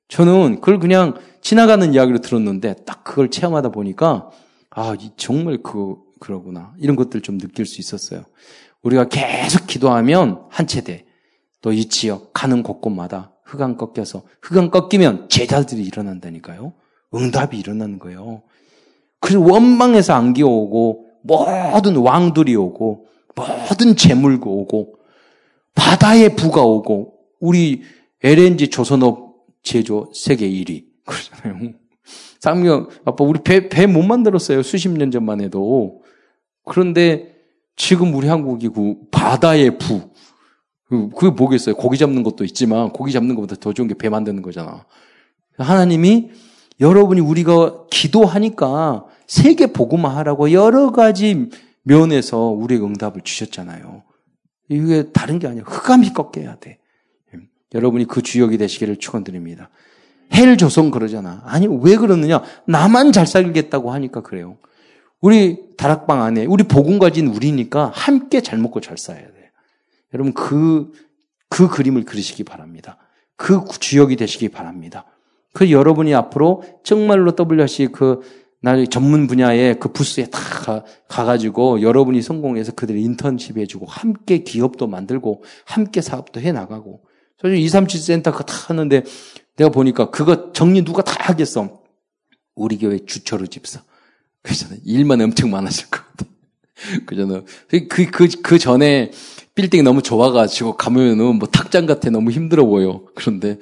저는 0.08 0.56
그걸 0.60 0.78
그냥 0.78 1.14
지나가는 1.40 1.94
이야기로 1.94 2.18
들었는데 2.18 2.84
딱 2.84 3.04
그걸 3.04 3.30
체험하다 3.30 3.70
보니까 3.70 4.30
아, 4.70 4.94
정말 5.16 5.58
그 5.62 5.96
그러구나. 6.20 6.72
이런 6.78 6.96
것들 6.96 7.20
좀 7.20 7.38
느낄 7.38 7.66
수 7.66 7.80
있었어요. 7.80 8.24
우리가 8.82 9.08
계속 9.08 9.66
기도하면 9.66 10.44
한 10.50 10.66
체대, 10.66 11.04
또 11.60 11.72
이 11.72 11.88
지역, 11.88 12.32
가는 12.32 12.62
곳곳마다 12.62 13.32
흑암 13.44 13.76
꺾여서, 13.76 14.22
흑암 14.40 14.70
꺾이면 14.70 15.28
제자들이 15.28 15.82
일어난다니까요. 15.84 16.72
응답이 17.14 17.58
일어나는 17.58 17.98
거예요. 17.98 18.42
그래서 19.22 19.40
원망에서 19.40 20.14
안기 20.14 20.42
오고, 20.42 21.06
모든 21.22 21.96
왕들이 21.96 22.56
오고, 22.56 23.06
모든 23.36 23.94
재물고 23.96 24.60
오고, 24.62 24.94
바다의 25.76 26.34
부가 26.36 26.62
오고, 26.62 27.14
우리 27.40 27.82
LNG 28.22 28.68
조선업 28.68 29.36
제조 29.62 30.10
세계 30.12 30.50
1위. 30.50 30.84
그러잖아요. 31.06 31.72
쌍명, 32.40 32.88
아빠, 33.04 33.24
우리 33.24 33.40
배, 33.44 33.68
배 33.68 33.86
못 33.86 34.02
만들었어요. 34.02 34.62
수십 34.64 34.88
년 34.90 35.12
전만 35.12 35.40
해도. 35.40 36.02
그런데 36.64 37.36
지금 37.76 38.14
우리 38.14 38.26
한국이 38.26 38.68
그 38.68 38.96
바다의 39.12 39.78
부, 39.78 40.00
그, 40.88 41.08
그게 41.10 41.30
뭐겠어요? 41.30 41.76
고기 41.76 41.96
잡는 41.96 42.24
것도 42.24 42.44
있지만 42.44 42.90
고기 42.90 43.12
잡는 43.12 43.36
것보다 43.36 43.54
더 43.56 43.72
좋은 43.72 43.86
게 43.86 43.94
배 43.94 44.08
만드는 44.08 44.42
거잖아. 44.42 44.84
하나님이 45.56 46.30
여러분이 46.80 47.20
우리가 47.20 47.84
기도하니까 47.90 49.06
세계 49.32 49.68
복음화 49.68 50.14
하라고 50.18 50.52
여러 50.52 50.92
가지 50.92 51.48
면에서 51.84 52.48
우리의 52.48 52.84
응답을 52.84 53.22
주셨잖아요. 53.22 54.02
이게 54.68 55.10
다른 55.10 55.38
게 55.38 55.46
아니라 55.46 55.64
흑암이 55.64 56.12
꺾여야 56.12 56.56
돼. 56.56 56.78
여러분이 57.72 58.04
그 58.08 58.20
주역이 58.20 58.58
되시기를 58.58 58.98
축원드립니다. 58.98 59.70
헬 60.34 60.58
조선 60.58 60.90
그러잖아. 60.90 61.40
아니 61.46 61.66
왜 61.66 61.96
그러느냐? 61.96 62.42
나만 62.66 63.12
잘 63.12 63.26
살겠다고 63.26 63.90
하니까 63.92 64.20
그래요. 64.20 64.58
우리 65.22 65.76
다락방 65.78 66.22
안에 66.22 66.44
우리 66.44 66.64
복음 66.64 66.98
가진 66.98 67.28
우리니까 67.28 67.90
함께 67.94 68.42
잘 68.42 68.58
먹고 68.58 68.82
잘 68.82 68.98
살아야 68.98 69.24
돼요. 69.24 69.46
여러분 70.12 70.34
그, 70.34 70.92
그 71.48 71.68
그림을 71.68 72.04
그리시기 72.04 72.44
바랍니다. 72.44 72.98
그 73.36 73.64
주역이 73.80 74.16
되시기 74.16 74.50
바랍니다. 74.50 75.06
그 75.54 75.70
여러분이 75.70 76.14
앞으로 76.14 76.64
정말로 76.82 77.32
WRC 77.38 77.88
그 77.92 78.20
나의 78.62 78.88
전문 78.88 79.26
분야의 79.26 79.80
그 79.80 79.92
부스에 79.92 80.26
다 80.26 80.38
가, 80.38 80.84
가가지고 81.08 81.82
여러분이 81.82 82.22
성공해서 82.22 82.72
그들 82.72 82.96
인턴십 82.96 83.58
해주고 83.58 83.86
함께 83.86 84.38
기업도 84.38 84.86
만들고 84.86 85.42
함께 85.64 86.00
사업도 86.00 86.40
해 86.40 86.52
나가고. 86.52 87.02
저희 87.40 87.60
237 87.62 88.00
센터 88.00 88.30
그거 88.30 88.44
다 88.44 88.54
하는데 88.68 89.02
내가 89.56 89.70
보니까 89.70 90.10
그거 90.10 90.52
정리 90.52 90.84
누가 90.84 91.02
다 91.02 91.16
하겠어? 91.18 91.82
우리 92.54 92.78
교회 92.78 93.04
주철우 93.04 93.48
집사. 93.48 93.82
그잖아요. 94.42 94.78
일만 94.84 95.20
엄청 95.20 95.50
많았을 95.50 95.90
것 95.90 96.00
같아. 96.06 96.30
그잖아요. 97.06 97.44
그, 97.68 97.88
그, 97.88 98.10
그, 98.10 98.28
그 98.42 98.58
전에 98.58 99.10
빌딩이 99.56 99.82
너무 99.82 100.02
좋아가지고 100.02 100.76
가면은 100.76 101.36
뭐 101.36 101.48
탁장 101.48 101.86
같아 101.86 102.10
너무 102.10 102.30
힘들어 102.30 102.64
보여. 102.64 103.02
그런데 103.16 103.58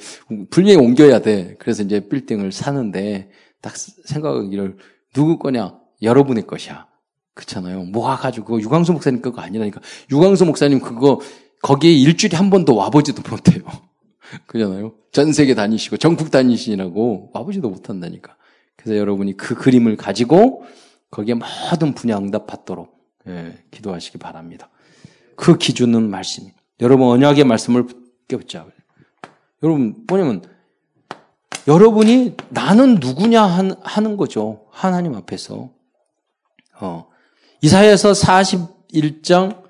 분명히 0.51 0.77
옮겨야 0.77 1.21
돼. 1.21 1.57
그래서 1.59 1.83
이제 1.83 2.01
빌딩을 2.01 2.53
사는데 2.53 3.31
딱 3.61 3.77
생각하기를 3.77 4.77
누구 5.15 5.39
거냐? 5.39 5.79
여러분의 6.03 6.47
것이야. 6.47 6.87
그렇잖아요. 7.35 7.85
모아가지고 7.85 8.61
유광수 8.61 8.93
목사님 8.93 9.21
그거 9.21 9.41
아니라니까. 9.41 9.81
유광수 10.11 10.45
목사님 10.45 10.81
그거 10.81 11.21
거기에 11.63 11.93
일주일에 11.93 12.37
한 12.37 12.51
번도 12.51 12.75
와보지도 12.75 13.23
못해요. 13.31 13.63
그잖아요. 14.47 14.95
전 15.13 15.33
세계 15.33 15.55
다니시고 15.55 15.97
전국 15.97 16.31
다니시라고 16.31 17.31
와보지도 17.33 17.69
못한다니까. 17.69 18.37
그래서 18.77 18.99
여러분이 18.99 19.37
그 19.37 19.55
그림을 19.55 19.97
가지고 19.97 20.65
거기에 21.11 21.35
모든 21.35 21.95
분야 21.95 22.17
응답받도록 22.17 22.99
예, 23.29 23.59
기도하시기 23.71 24.19
바랍니다. 24.19 24.71
그 25.37 25.59
기준은 25.59 26.09
말씀이. 26.09 26.53
여러분 26.81 27.09
언약의 27.09 27.45
말씀을 27.45 27.87
붙잡 27.87 28.69
여러분 29.63 29.97
뭐냐면 30.07 30.43
여러분이 31.69 32.37
나는 32.49 32.97
누구냐 32.97 33.43
하는 33.43 34.17
거죠. 34.17 34.67
하나님 34.71 35.15
앞에서. 35.15 35.71
어. 36.81 37.07
이사야서 37.63 38.13
41장 38.13 39.63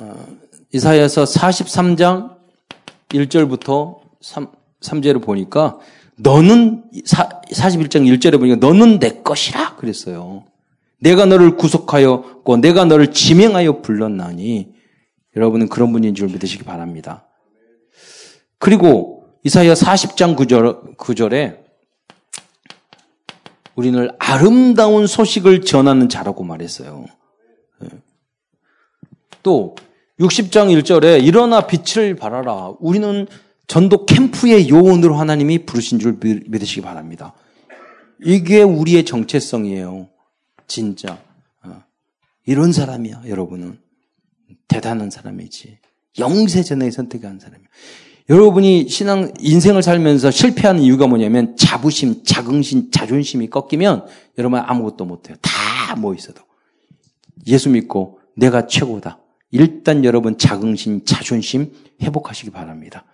어, 0.00 0.26
이사야서 0.72 1.24
43장 1.24 2.36
1절부터 3.08 4.00
3, 4.20 4.48
3절을 4.80 5.22
보니까 5.22 5.78
너는 6.16 6.84
4, 7.04 7.28
41장 7.50 8.06
1절에 8.18 8.38
보니까 8.38 8.56
너는 8.56 8.98
내 8.98 9.22
것이라 9.22 9.76
그랬어요. 9.76 10.44
내가 11.00 11.24
너를 11.24 11.56
구속하였고 11.56 12.56
내가 12.58 12.84
너를 12.84 13.12
지명하여 13.12 13.80
불렀나니 13.80 14.74
여러분은 15.36 15.68
그런 15.68 15.92
분인 15.92 16.14
줄 16.14 16.28
믿으시기 16.28 16.64
바랍니다. 16.64 17.28
그리고 18.58 19.17
이사야 19.44 19.74
40장 19.74 20.36
9절, 20.36 20.96
9절에 20.96 21.64
우리는 23.76 24.08
아름다운 24.18 25.06
소식을 25.06 25.62
전하는 25.62 26.08
자라고 26.08 26.42
말했어요. 26.42 27.06
예. 27.84 27.88
또 29.44 29.76
60장 30.18 30.76
1절에 30.82 31.22
일어나 31.22 31.68
빛을 31.68 32.16
발하라. 32.16 32.74
우리는 32.80 33.28
전도 33.68 34.06
캠프의 34.06 34.68
요원으로 34.68 35.14
하나님이 35.14 35.64
부르신 35.64 36.00
줄 36.00 36.18
믿으시기 36.20 36.80
바랍니다. 36.80 37.34
이게 38.20 38.62
우리의 38.62 39.04
정체성이에요. 39.04 40.08
진짜. 40.66 41.22
어. 41.62 41.82
이런 42.46 42.72
사람이야, 42.72 43.22
여러분은. 43.28 43.78
대단한 44.66 45.10
사람이지. 45.10 45.78
영세전에 46.18 46.90
선택한 46.90 47.38
사람이야. 47.38 47.68
여러분이 48.30 48.88
신앙, 48.88 49.32
인생을 49.40 49.82
살면서 49.82 50.30
실패하는 50.30 50.82
이유가 50.82 51.06
뭐냐면 51.06 51.56
자부심, 51.56 52.24
자긍심, 52.24 52.90
자존심이 52.90 53.48
꺾이면 53.48 54.06
여러분 54.36 54.60
아무것도 54.60 55.04
못해요. 55.04 55.36
다 55.40 55.68
뭐 55.96 56.14
있어도. 56.14 56.42
예수 57.46 57.70
믿고 57.70 58.20
내가 58.36 58.66
최고다. 58.66 59.18
일단 59.50 60.04
여러분 60.04 60.36
자긍심, 60.36 61.04
자존심 61.06 61.72
회복하시기 62.02 62.50
바랍니다. 62.50 63.04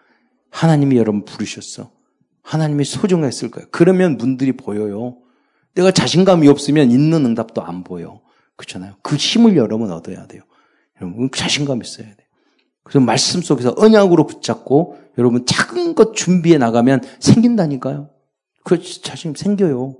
하나님이 0.50 0.96
여러분 0.96 1.24
부르셨어. 1.24 1.90
하나님이 2.42 2.84
소중했을 2.84 3.50
거예요. 3.50 3.68
그러면 3.70 4.16
문들이 4.16 4.52
보여요. 4.56 5.16
내가 5.74 5.92
자신감이 5.92 6.48
없으면 6.48 6.90
있는 6.90 7.24
응답도 7.24 7.62
안 7.62 7.84
보여. 7.84 8.20
그렇잖아요. 8.56 8.96
그 9.02 9.16
힘을 9.16 9.56
여러분 9.56 9.90
얻어야 9.90 10.26
돼요. 10.26 10.42
여러분 11.00 11.30
자신감 11.30 11.80
있어야 11.82 12.06
돼요. 12.06 12.16
그래서 12.82 13.00
말씀 13.00 13.40
속에서 13.40 13.74
언약으로 13.78 14.26
붙잡고 14.26 14.98
여러분 15.18 15.44
작은 15.46 15.94
것 15.94 16.14
준비해 16.14 16.58
나가면 16.58 17.02
생긴다니까요. 17.20 18.10
그 18.64 18.82
자신 19.02 19.34
생겨요. 19.34 19.96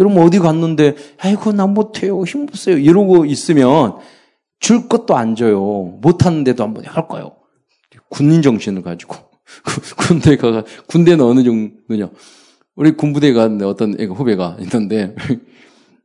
여러분 0.00 0.22
어디 0.22 0.38
갔는데 0.38 0.96
아이고 1.18 1.52
나 1.52 1.66
못해요 1.66 2.24
힘 2.24 2.42
없어요 2.42 2.76
이러고 2.78 3.26
있으면 3.26 3.96
줄 4.58 4.88
것도 4.88 5.16
안 5.16 5.36
줘요. 5.36 5.98
못 6.00 6.26
하는데도 6.26 6.62
한번 6.62 6.84
할까요? 6.84 7.36
군인 8.08 8.42
정신을 8.42 8.82
가지고 8.82 9.16
군대 9.96 10.36
가 10.36 10.64
군대는 10.86 11.24
어느 11.24 11.44
정도냐? 11.44 12.10
우리 12.76 12.92
군부대 12.92 13.32
갔는데 13.32 13.64
어떤 13.64 13.98
애가 14.00 14.14
후배가 14.14 14.56
있는데 14.60 15.14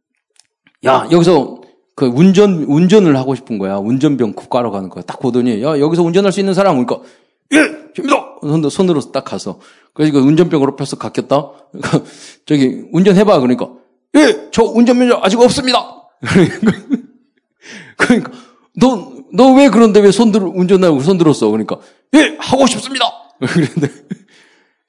야 0.86 1.08
여기서 1.12 1.62
그 1.96 2.06
운전 2.06 2.64
운전을 2.64 3.18
하고 3.18 3.36
싶은 3.36 3.58
거야. 3.58 3.76
운전병 3.78 4.34
국가로 4.34 4.72
가는 4.72 4.88
거야. 4.90 5.04
딱 5.04 5.20
보더니 5.20 5.62
야 5.64 5.80
여기서 5.80 6.04
운전할 6.04 6.32
수 6.32 6.40
있는 6.40 6.54
사람 6.54 6.84
그러니까 6.84 7.08
예 7.54 7.92
됩니다. 7.94 8.70
손으로 8.70 9.00
딱 9.12 9.24
가서 9.26 9.60
그래서 9.94 10.14
그 10.14 10.20
운전병으로 10.20 10.76
펴서 10.76 10.98
갔겠다. 10.98 11.52
그러니까 11.72 12.04
저기 12.46 12.86
운전해봐 12.92 13.40
그러니까 13.40 13.70
예 14.16 14.50
저 14.52 14.64
운전면허 14.64 15.20
아직 15.22 15.40
없습니다. 15.40 16.04
그러니까 17.98 18.32
너 18.78 19.20
너 19.32 19.54
왜 19.56 19.70
그런데 19.70 20.00
왜 20.00 20.10
손들 20.12 20.42
운전하고 20.42 21.02
손 21.02 21.18
들었어? 21.20 21.50
그러니까 21.50 21.78
예 22.16 22.36
하고 22.40 22.66
싶습니다. 22.66 23.06
그런데 23.40 23.88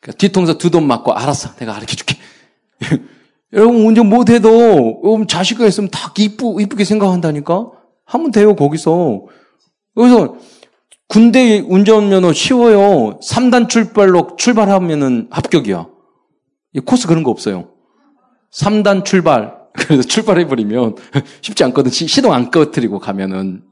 그러니까 0.00 0.18
뒤통수 0.18 0.56
두 0.56 0.70
돈 0.70 0.86
맞고 0.86 1.12
알았어 1.12 1.54
내가 1.56 1.74
가르쳐 1.74 1.94
줄게. 1.96 2.16
여러분 3.52 3.84
운전 3.84 4.08
못해도 4.08 5.00
여러분 5.04 5.26
자식가 5.26 5.66
있으면 5.66 5.90
다 5.90 6.12
이쁘, 6.16 6.60
이쁘게 6.62 6.84
생각한다니까? 6.84 7.70
하면 8.06 8.30
돼요 8.30 8.54
거기서. 8.56 9.26
여기서 9.98 10.36
군대 11.10 11.58
운전면허 11.58 12.32
쉬워요. 12.32 13.18
3단 13.18 13.68
출발로 13.68 14.36
출발하면은 14.36 15.26
합격이야. 15.32 15.88
코스 16.86 17.08
그런 17.08 17.24
거 17.24 17.32
없어요. 17.32 17.72
3단 18.54 19.04
출발. 19.04 19.58
그래서 19.74 20.02
출발해버리면 20.02 20.94
쉽지 21.42 21.64
않거든. 21.64 21.90
시동 21.90 22.32
안 22.32 22.52
꺼뜨리고 22.52 23.00
가면은. 23.00 23.64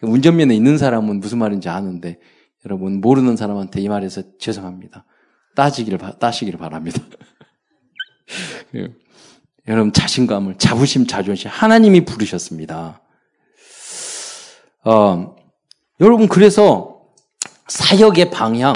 운전면허 0.00 0.54
있는 0.54 0.78
사람은 0.78 1.18
무슨 1.18 1.38
말인지 1.38 1.68
아는데 1.68 2.20
여러분 2.64 3.00
모르는 3.00 3.36
사람한테 3.36 3.80
이 3.80 3.88
말해서 3.88 4.22
죄송합니다. 4.38 5.04
따지기를 5.56 5.98
따시기를 6.20 6.58
바랍니다. 6.58 7.00
예. 8.76 8.88
여러분 9.66 9.92
자신감을 9.92 10.58
자부심 10.58 11.08
자존심 11.08 11.50
하나님이 11.50 12.04
부르셨습니다. 12.04 13.00
어, 14.84 15.34
여러분 16.00 16.28
그래서 16.28 17.02
사역의 17.68 18.30
방향 18.30 18.74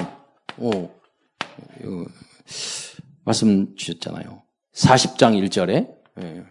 어, 0.57 0.71
어, 0.71 2.05
말씀 3.25 3.75
주셨잖아요. 3.77 4.43
40장 4.75 5.49
1절에 5.49 5.89
예. 6.23 6.45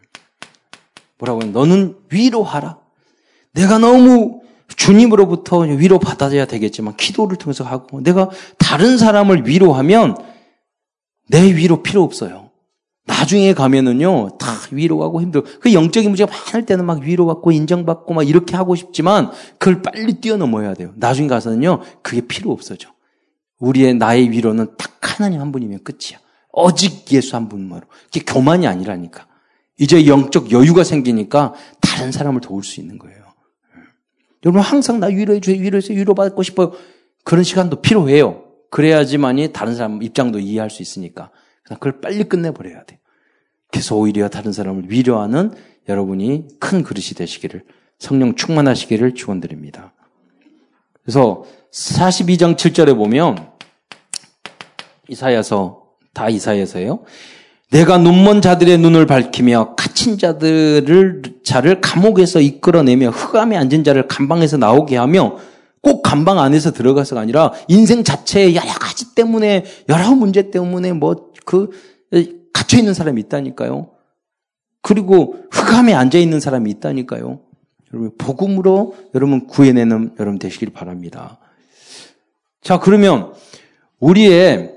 뭐라고 1.18 1.42
요 1.42 1.46
너는 1.48 1.98
위로하라. 2.12 2.80
내가 3.54 3.80
너무 3.80 4.42
주님으로부터 4.76 5.60
위로 5.60 6.00
받아야 6.00 6.46
되겠지만 6.46 6.96
기도를 6.96 7.38
통해서 7.38 7.64
하고 7.64 8.02
내가 8.02 8.30
다른 8.60 8.98
사람을 8.98 9.48
위로하면 9.48 10.16
내 11.30 11.56
위로 11.56 11.82
필요 11.82 12.04
없어요. 12.04 12.47
나중에 13.08 13.54
가면은요, 13.54 14.38
다 14.38 14.52
위로하고 14.72 15.22
힘들어. 15.22 15.44
그 15.62 15.74
영적인 15.74 16.12
문제가 16.12 16.32
많을 16.32 16.66
때는 16.66 16.86
막 16.86 17.02
위로받고 17.02 17.52
인정받고 17.52 18.14
막 18.14 18.28
이렇게 18.28 18.56
하고 18.56 18.76
싶지만 18.76 19.32
그걸 19.58 19.82
빨리 19.82 20.14
뛰어넘어야 20.20 20.74
돼요. 20.74 20.94
나중에 20.98 21.28
가서는요, 21.28 21.82
그게 22.04 22.22
필요 22.22 22.52
없어져. 22.52 22.90
우리의 23.60 23.96
나의 23.96 24.30
위로는 24.30 24.76
딱 24.78 25.00
하나님 25.02 25.42
한 25.42 25.52
분이면 25.52 25.84
끝이야. 25.84 26.20
오직 26.52 27.12
예수 27.12 27.36
한 27.36 27.50
분만으로. 27.50 27.88
그게 28.06 28.22
교만이 28.26 28.68
아니라니까. 28.68 29.26
이제 29.80 30.06
영적 30.06 30.52
여유가 30.52 30.84
생기니까 30.84 31.54
다른 31.82 32.12
사람을 32.12 32.42
도울 32.42 32.64
수 32.64 32.80
있는 32.82 33.00
거예요. 33.00 33.18
여러분 34.46 34.62
항상 34.62 35.00
나 35.00 35.08
위로해줘요, 35.08 35.60
위로해서 35.60 35.94
위로받고 35.94 36.44
싶어요. 36.44 36.74
그런 37.24 37.44
시간도 37.44 37.82
필요해요. 37.82 38.44
그래야지만이 38.70 39.54
다른 39.54 39.76
사람 39.76 40.02
입장도 40.04 40.40
이해할 40.40 40.70
수 40.70 40.82
있으니까. 40.82 41.32
그걸 41.76 42.00
빨리 42.02 42.24
끝내버려야 42.24 42.84
돼. 42.86 43.00
그래서 43.72 43.96
오히려 43.96 44.30
다른 44.30 44.54
사람을 44.54 44.86
위로하는 44.88 45.52
여러분이 45.90 46.48
큰 46.60 46.84
그릇이 46.84 47.10
되시기를 47.16 47.64
성령 48.00 48.36
충만하시기를 48.36 49.16
축원드립니다. 49.16 49.94
그래서 51.04 51.44
42장 51.72 52.56
7절에 52.56 52.96
보면 52.96 53.52
이사야서 55.08 55.84
다 56.14 56.30
이사야서예요. 56.30 57.04
내가 57.72 57.98
눈먼 57.98 58.42
자들의 58.42 58.78
눈을 58.78 59.06
밝히며 59.06 59.76
갇힌 59.76 60.18
자들을 60.18 61.22
자를 61.44 61.82
감옥에서 61.82 62.40
이끌어내며 62.40 63.10
흑암에 63.10 63.58
앉은 63.58 63.84
자를 63.84 64.08
감방에서 64.08 64.58
나오게 64.58 64.96
하며 64.96 65.38
꼭 65.82 66.02
감방 66.02 66.40
안에서 66.40 66.72
들어가서가 66.72 67.22
아니라 67.22 67.54
인생 67.68 68.04
자체의 68.04 68.56
여러 68.56 68.74
가지 68.74 69.16
때문에 69.16 69.66
여러 69.90 70.12
문제 70.12 70.50
때문에 70.50 70.94
뭐 70.94 71.27
그 71.48 71.72
갇혀 72.54 72.78
있는 72.78 72.94
사람이 72.94 73.22
있다니까요. 73.22 73.90
그리고 74.82 75.38
흑암에 75.50 75.94
앉아 75.94 76.20
있는 76.20 76.40
사람이 76.40 76.70
있다니까요. 76.70 77.40
여러분 77.94 78.12
복음으로 78.18 78.96
여러분 79.16 79.48
구해내는 79.48 80.16
여러분 80.20 80.38
되시길 80.38 80.72
바랍니다. 80.72 81.40
자 82.62 82.80
그러면 82.80 83.34
우리의 84.00 84.76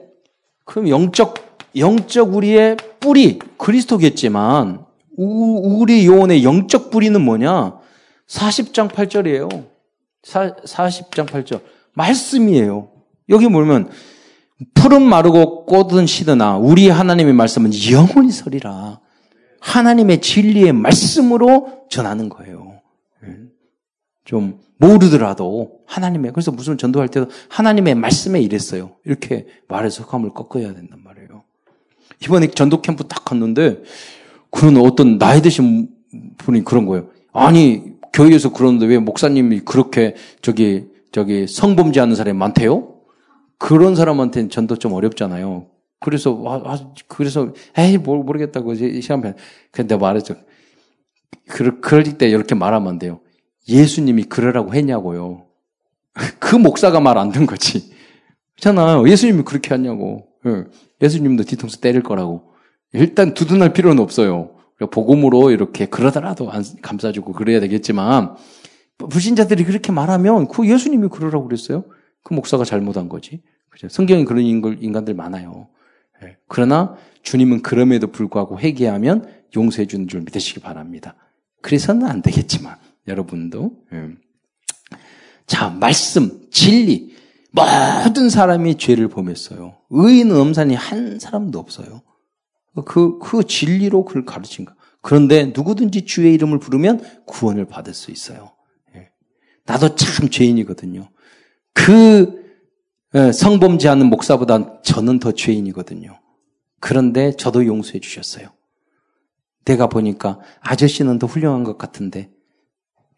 그럼 0.65 0.89
영적 0.89 1.51
영적 1.77 2.35
우리의 2.35 2.77
뿌리, 2.99 3.39
그리스도겠지만, 3.57 4.85
우리 5.17 6.07
요원의 6.07 6.45
영적 6.45 6.91
뿌리는 6.91 7.21
뭐냐? 7.21 7.79
40장 8.27 8.89
8절이에요. 8.89 9.67
40장 10.23 11.27
8절. 11.27 11.61
말씀이에요. 11.95 12.89
여기 13.29 13.49
보면, 13.49 13.91
푸른 14.75 15.03
마르고 15.03 15.67
꽃은 15.67 16.07
시드나 16.07 16.57
우리 16.57 16.89
하나님의 16.89 17.33
말씀은 17.35 17.71
영원히 17.91 18.31
서리라. 18.31 19.01
하나님의 19.61 20.21
진리의 20.21 20.73
말씀으로 20.73 21.85
전하는 21.91 22.29
거예요. 22.29 22.81
좀 24.25 24.61
모르더라도 24.79 25.81
하나님의 25.87 26.33
그래서 26.33 26.51
무슨 26.51 26.79
전도할 26.79 27.09
때도 27.09 27.29
하나님의 27.49 27.95
말씀에 27.95 28.41
이랬어요. 28.41 28.97
이렇게 29.05 29.47
말해서 29.69 30.05
흑함을 30.05 30.31
꺾어야 30.31 30.73
된단 30.75 31.03
말이에요. 31.03 31.45
이번에 32.23 32.49
전도 32.49 32.81
캠프 32.81 33.05
딱 33.09 33.25
갔는데 33.25 33.83
그런 34.51 34.77
어떤 34.79 35.19
나이 35.19 35.43
드신 35.43 35.89
분이 36.39 36.65
그런 36.65 36.87
거예요. 36.87 37.09
아니 37.33 37.95
교회에서 38.13 38.53
그러는데 38.53 38.87
왜 38.87 38.99
목사님이 38.99 39.61
그렇게 39.61 40.15
저기 40.43 40.87
저기 41.13 41.47
성범죄하는 41.47 42.15
사람이 42.15 42.39
많대요? 42.39 43.00
그런 43.61 43.95
사람한테는 43.95 44.49
전도 44.51 44.77
좀 44.77 44.95
어렵잖아요. 44.95 45.67
그래서 46.01 46.43
아, 46.65 46.81
그래서 47.09 47.53
에이 47.77 47.99
뭘 47.99 48.21
모르겠다고 48.25 48.75
시간 48.75 49.21
편. 49.21 49.37
근데 49.71 49.97
말했죠. 49.97 50.35
그, 51.47 51.81
그럴 51.81 52.05
때 52.17 52.29
이렇게 52.29 52.55
말하면 52.55 52.89
안 52.89 52.99
돼요. 52.99 53.21
예수님이 53.69 54.25
그러라고 54.25 54.75
했냐고요. 54.75 55.45
그 56.41 56.57
목사가 56.57 57.01
말 57.01 57.19
안 57.19 57.31
든 57.33 57.45
거지. 57.47 57.93
그렇잖아요. 58.57 59.07
예수님이 59.09 59.43
그렇게 59.43 59.75
했냐고. 59.75 60.27
예. 60.47 60.65
예수님도 61.03 61.45
뒤통수 61.45 61.81
때릴 61.83 62.03
거라고. 62.03 62.53
일단 62.95 63.35
두둔할 63.35 63.75
필요는 63.75 64.03
없어요. 64.03 64.57
복음으로 64.91 65.51
이렇게 65.51 65.85
그러더라도 65.85 66.51
감싸주고 66.81 67.35
그래야 67.35 67.61
되겠지만 67.61 68.37
불신자들이 69.11 69.65
그렇게 69.65 69.93
말하면 69.93 70.49
그 70.49 70.67
예수님이 70.67 71.09
그러라고 71.09 71.45
그랬어요. 71.45 71.85
그 72.23 72.35
목사가 72.35 72.65
잘못한 72.65 73.09
거지. 73.09 73.43
그죠? 73.71 73.89
성경에 73.89 74.25
그런 74.25 74.43
인간들 74.45 75.15
많아요. 75.15 75.69
예. 76.23 76.37
그러나 76.49 76.97
주님은 77.23 77.63
그럼에도 77.63 78.09
불구하고 78.09 78.61
회개하면 78.61 79.43
용서해 79.57 79.87
주는 79.87 80.09
줄 80.09 80.21
믿으시기 80.21 80.61
바랍니다. 80.61 81.15
그래서는 81.63 82.07
안 82.07 82.23
되겠지만 82.23 82.77
여러분도 83.07 83.73
예. 83.93 84.09
자 85.47 85.71
말씀 85.71 86.49
진리 86.51 87.17
모든 87.53 88.31
사람이 88.31 88.77
죄를 88.77 89.09
범했어요. 89.09 89.77
의인 89.91 90.31
음산이 90.31 90.75
한 90.75 91.19
사람도 91.19 91.59
없어요. 91.59 92.03
그, 92.87 93.19
그 93.19 93.45
진리로 93.45 94.05
그를 94.05 94.25
가르친 94.25 94.65
거. 94.65 94.75
그런데 95.03 95.47
누구든지 95.47 96.05
주의 96.05 96.33
이름을 96.35 96.59
부르면 96.61 97.25
구원을 97.27 97.65
받을 97.65 97.95
수 97.95 98.11
있어요. 98.11 98.53
예. 98.95 99.11
나도 99.65 99.97
참 99.97 100.29
죄인이거든요. 100.29 101.09
그 101.87 102.41
예, 103.15 103.33
성범죄하는 103.33 104.07
목사보다 104.07 104.83
저는 104.83 105.19
더 105.19 105.33
죄인이거든요. 105.33 106.21
그런데 106.79 107.33
저도 107.33 107.67
용서해 107.67 108.01
주셨어요. 108.01 108.51
내가 109.65 109.89
보니까 109.89 110.39
아저씨는 110.61 111.19
더 111.19 111.27
훌륭한 111.27 111.65
것 111.65 111.77
같은데 111.77 112.31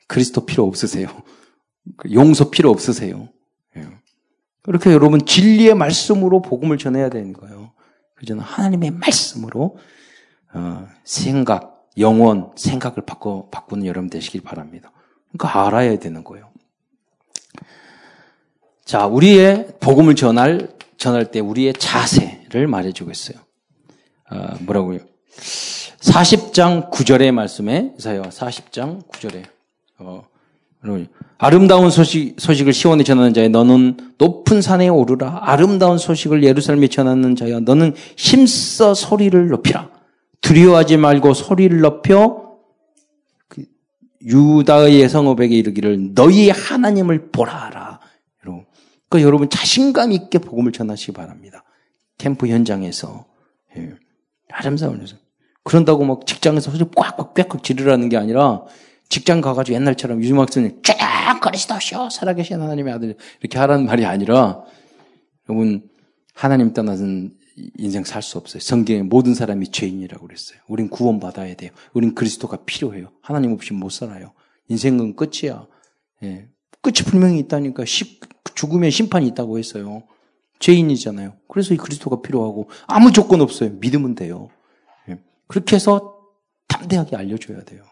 그리스도 0.07 0.47
필요 0.47 0.65
없으세요. 0.65 1.09
그 1.97 2.13
용서 2.13 2.51
필요 2.51 2.71
없으세요. 2.71 3.29
예. 3.77 3.87
그렇게 4.63 4.93
여러분 4.93 5.25
진리의 5.27 5.75
말씀으로 5.75 6.41
복음을 6.41 6.79
전해야 6.79 7.11
되는 7.11 7.33
거예요. 7.33 7.73
그저는 8.15 8.43
하나님의 8.43 8.93
말씀으로 8.93 9.77
어, 10.55 10.87
생각, 11.05 11.89
영원 11.99 12.53
생각을 12.57 13.05
바꿔 13.05 13.49
바꾸는 13.51 13.87
여러분 13.87 14.09
되시길 14.09 14.43
바랍니다. 14.43 14.93
그러니까 15.33 15.67
알아야 15.67 15.99
되는 15.99 16.25
거예요. 16.25 16.53
자, 18.93 19.07
우리의 19.07 19.69
복음을 19.81 20.15
전할 20.15 20.69
전할 20.99 21.31
때 21.31 21.41
우리의 21.41 21.73
자세를 21.73 22.67
말해주고 22.67 23.11
있어요. 23.11 23.39
어, 24.31 24.55
뭐라고요? 24.67 24.99
40장 26.01 26.91
9절의 26.91 27.33
말씀에 27.33 27.95
이사야 27.99 28.21
40장 28.21 29.09
9절에 29.09 29.45
어, 29.99 30.25
아름다운 31.39 31.89
소식, 31.89 32.35
소식을 32.39 32.75
시원히 32.75 33.03
전하는 33.03 33.33
자야 33.33 33.49
너는 33.49 33.97
높은 34.19 34.61
산에 34.61 34.89
오르라 34.89 35.39
아름다운 35.41 35.97
소식을 35.97 36.45
예루살렘에 36.45 36.89
전하는 36.89 37.35
자야 37.35 37.61
너는 37.61 37.95
힘써 38.19 38.93
소리를 38.93 39.49
높이라 39.49 39.89
두려워하지 40.43 40.99
말고 40.99 41.33
소리를 41.33 41.81
높여 41.81 42.59
그 43.49 43.65
유다의 44.21 45.09
성읍에게 45.09 45.57
이르기를 45.57 46.13
너희 46.15 46.51
하나님을 46.51 47.31
보라라 47.33 47.92
여러분 49.13 49.21
그 49.21 49.23
여러분 49.23 49.51
자신감 49.51 50.13
있게 50.13 50.39
복음을 50.39 50.73
전하시기 50.73 51.13
바랍니다 51.13 51.65
캠프 52.19 52.47
현장에서 52.47 53.27
예. 53.77 53.93
아름다운 54.51 54.99
녀석 54.99 55.19
그런다고 55.65 56.05
막 56.05 56.27
직장에서 56.27 56.71
소리 56.71 56.85
꽉꽉 56.97 57.35
꽥꽉 57.35 57.63
지르라는 57.63 58.09
게 58.09 58.17
아니라 58.17 58.65
직장 59.09 59.41
가가지고 59.41 59.77
옛날처럼 59.77 60.23
학생이 60.39 60.77
쫙 60.83 61.41
그리스도시오 61.41 62.09
살아계신 62.11 62.61
하나님의 62.61 62.95
아들 62.95 63.17
이렇게 63.41 63.59
하라는 63.59 63.87
말이 63.87 64.07
아니라 64.07 64.63
여러분 65.49 65.89
하나님 66.35 66.73
떠나는 66.73 67.35
인생 67.77 68.05
살 68.05 68.23
수 68.23 68.39
없어요. 68.39 68.61
성경에 68.61 69.03
모든 69.03 69.35
사람이 69.35 69.69
죄인이라고 69.69 70.27
그랬어요. 70.27 70.59
우린 70.69 70.89
구원 70.89 71.21
받아야 71.21 71.55
돼요. 71.55 71.71
우린 71.93 72.15
그리스도가 72.15 72.65
필요해요. 72.65 73.11
하나님 73.21 73.53
없이 73.53 73.75
못 73.75 73.91
살아요. 73.91 74.33
인생은 74.69 75.17
끝이야. 75.17 75.67
예. 76.23 76.49
끝이 76.81 77.05
분명히 77.05 77.39
있다니까. 77.41 77.85
죽으면 78.55 78.91
심판이 78.91 79.27
있다고 79.29 79.59
했어요. 79.59 80.03
죄인이잖아요. 80.59 81.35
그래서 81.49 81.75
이 81.75 81.77
그리스도가 81.77 82.23
필요하고 82.23 82.69
아무 82.87 83.13
조건 83.13 83.41
없어요. 83.41 83.71
믿으면 83.71 84.15
돼요. 84.15 84.49
그렇게 85.53 85.77
해서 85.77 86.19
담대하게 86.67 87.17
알려줘야 87.17 87.63
돼요. 87.65 87.85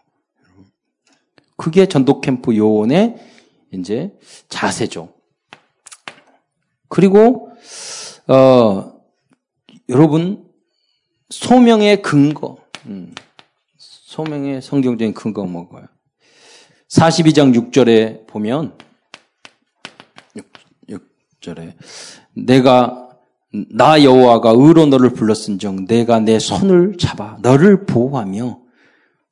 그게 1.55 1.85
전도 1.85 2.21
캠프 2.21 2.55
요원의 2.55 3.17
이제 3.71 4.17
자세죠. 4.49 5.13
그리고 6.87 7.51
어, 8.27 9.01
여러분 9.89 10.49
소명의 11.29 12.01
근거, 12.01 12.57
음, 12.87 13.13
소명의 13.77 14.61
성경적인 14.61 15.13
근거 15.13 15.45
뭐가요? 15.45 15.85
42장 16.89 17.55
6절에 17.71 18.27
보면 18.27 18.77
6, 21.45 21.55
6절에 21.55 21.73
내가 22.35 23.09
나 23.73 24.01
여호와가 24.01 24.51
의로 24.51 24.85
너를 24.85 25.09
불렀은정 25.11 25.85
내가 25.85 26.19
내 26.19 26.39
손을 26.39 26.97
잡아 26.97 27.37
너를 27.41 27.85
보호하며 27.85 28.59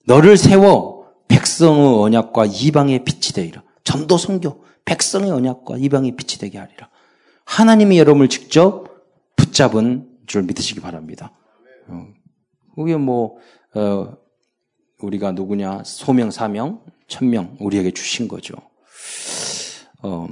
너를 0.05 0.37
세워 0.37 1.07
백성의 1.27 2.01
언약과 2.01 2.47
이방의 2.47 3.05
빛이 3.05 3.33
되리라. 3.33 3.63
전도 3.83 4.17
성교 4.17 4.63
백성의 4.85 5.31
언약과 5.31 5.77
이방의 5.77 6.15
빛이 6.15 6.39
되게 6.39 6.57
하리라. 6.57 6.89
하나님이 7.45 7.97
여러분을 7.99 8.27
직접 8.27 8.87
붙잡은 9.35 10.07
줄 10.25 10.43
믿으시기 10.43 10.81
바랍니다. 10.81 11.31
어, 11.87 12.07
그게 12.75 12.97
뭐 12.97 13.37
어, 13.75 14.17
우리가 14.99 15.31
누구냐 15.31 15.83
소명 15.85 16.29
사명 16.31 16.81
천명 17.07 17.55
우리에게 17.59 17.91
주신 17.91 18.27
거죠. 18.27 18.55
어, 20.01 20.27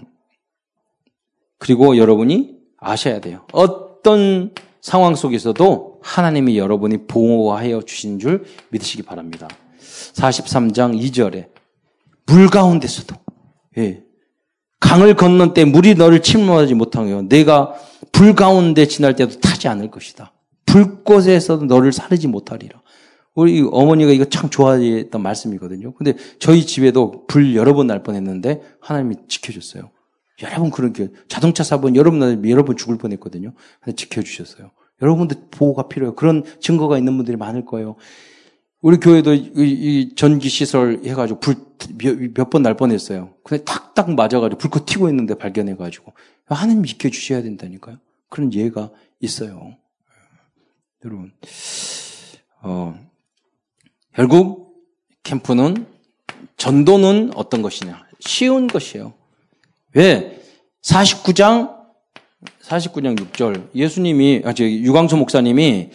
그리고 1.58 1.98
여러분이 1.98 2.56
아셔야 2.80 3.20
돼요. 3.20 3.46
어떤 3.52 4.54
상황 4.82 5.16
속에서도 5.16 6.00
하나님이 6.02 6.58
여러분이 6.58 7.08
보호하여 7.08 7.82
주신 7.82 8.20
줄 8.20 8.46
믿으시기 8.70 9.04
바랍니다. 9.04 9.48
43장 10.14 11.00
2절에 11.02 11.48
물 12.26 12.50
가운데서도 12.50 13.16
예. 13.78 14.04
강을 14.80 15.16
건넌 15.16 15.54
때 15.54 15.66
물이 15.66 15.96
너를 15.96 16.22
침몰하지 16.22 16.76
못하며 16.76 17.24
내가 17.24 17.74
불 18.12 18.36
가운데 18.36 18.86
지날 18.88 19.16
때도 19.16 19.40
타지 19.40 19.68
않을 19.68 19.90
것이다. 19.90 20.34
불꽃에서도 20.66 21.66
너를 21.66 21.92
사르지 21.92 22.28
못하리라. 22.28 22.82
우리 23.34 23.68
어머니가 23.72 24.12
이거 24.12 24.26
참 24.26 24.50
좋아했던 24.50 25.22
말씀이거든요. 25.22 25.94
근데 25.94 26.16
저희 26.40 26.66
집에도 26.66 27.26
불 27.28 27.56
여러 27.56 27.74
번 27.74 27.88
날 27.88 28.04
뻔했는데 28.04 28.62
하나님이 28.80 29.16
지켜줬어요. 29.28 29.90
여러 30.42 30.60
분 30.60 30.70
그렇게 30.72 31.10
자동차 31.28 31.64
사본 31.64 31.96
여러분 31.96 32.48
여러 32.48 32.64
분 32.64 32.78
죽을 32.78 32.98
뻔했거든요. 32.98 33.54
근데 33.82 33.96
지켜주셨어요. 33.96 34.72
여러분들 35.02 35.38
보호가 35.52 35.88
필요해요. 35.88 36.16
그런 36.16 36.44
증거가 36.60 36.98
있는 36.98 37.16
분들이 37.18 37.38
많을 37.38 37.66
거예요. 37.66 37.96
우리 38.82 38.98
교회도 38.98 39.34
이, 39.34 39.52
이 39.56 40.16
전기 40.16 40.50
시설 40.50 41.02
해가지고 41.04 41.40
불 41.40 41.56
몇 42.36 42.50
번 42.50 42.64
날 42.64 42.76
뻔했어요. 42.76 43.34
근데 43.44 43.64
탁탁 43.64 44.12
맞아가지고 44.14 44.58
불꽃 44.58 44.86
튀고 44.86 45.10
있는데 45.10 45.36
발견해가지고 45.36 46.14
하나님 46.46 46.84
지켜 46.84 47.10
주셔야 47.10 47.42
된다니까요. 47.42 47.98
그런 48.30 48.52
예가 48.54 48.92
있어요. 49.20 49.76
여러분, 51.06 51.32
어, 52.62 53.00
결국 54.14 54.84
캠프는 55.24 55.86
전도는 56.58 57.32
어떤 57.36 57.62
것이냐? 57.62 58.06
쉬운 58.20 58.68
것이에요. 58.68 59.14
왜? 59.94 60.40
49장 60.84 61.78
49장 62.64 63.18
6절 63.18 63.70
예수님이 63.74 64.42
아, 64.46 64.54
저 64.54 64.64
유광수 64.64 65.18
목사님이 65.18 65.90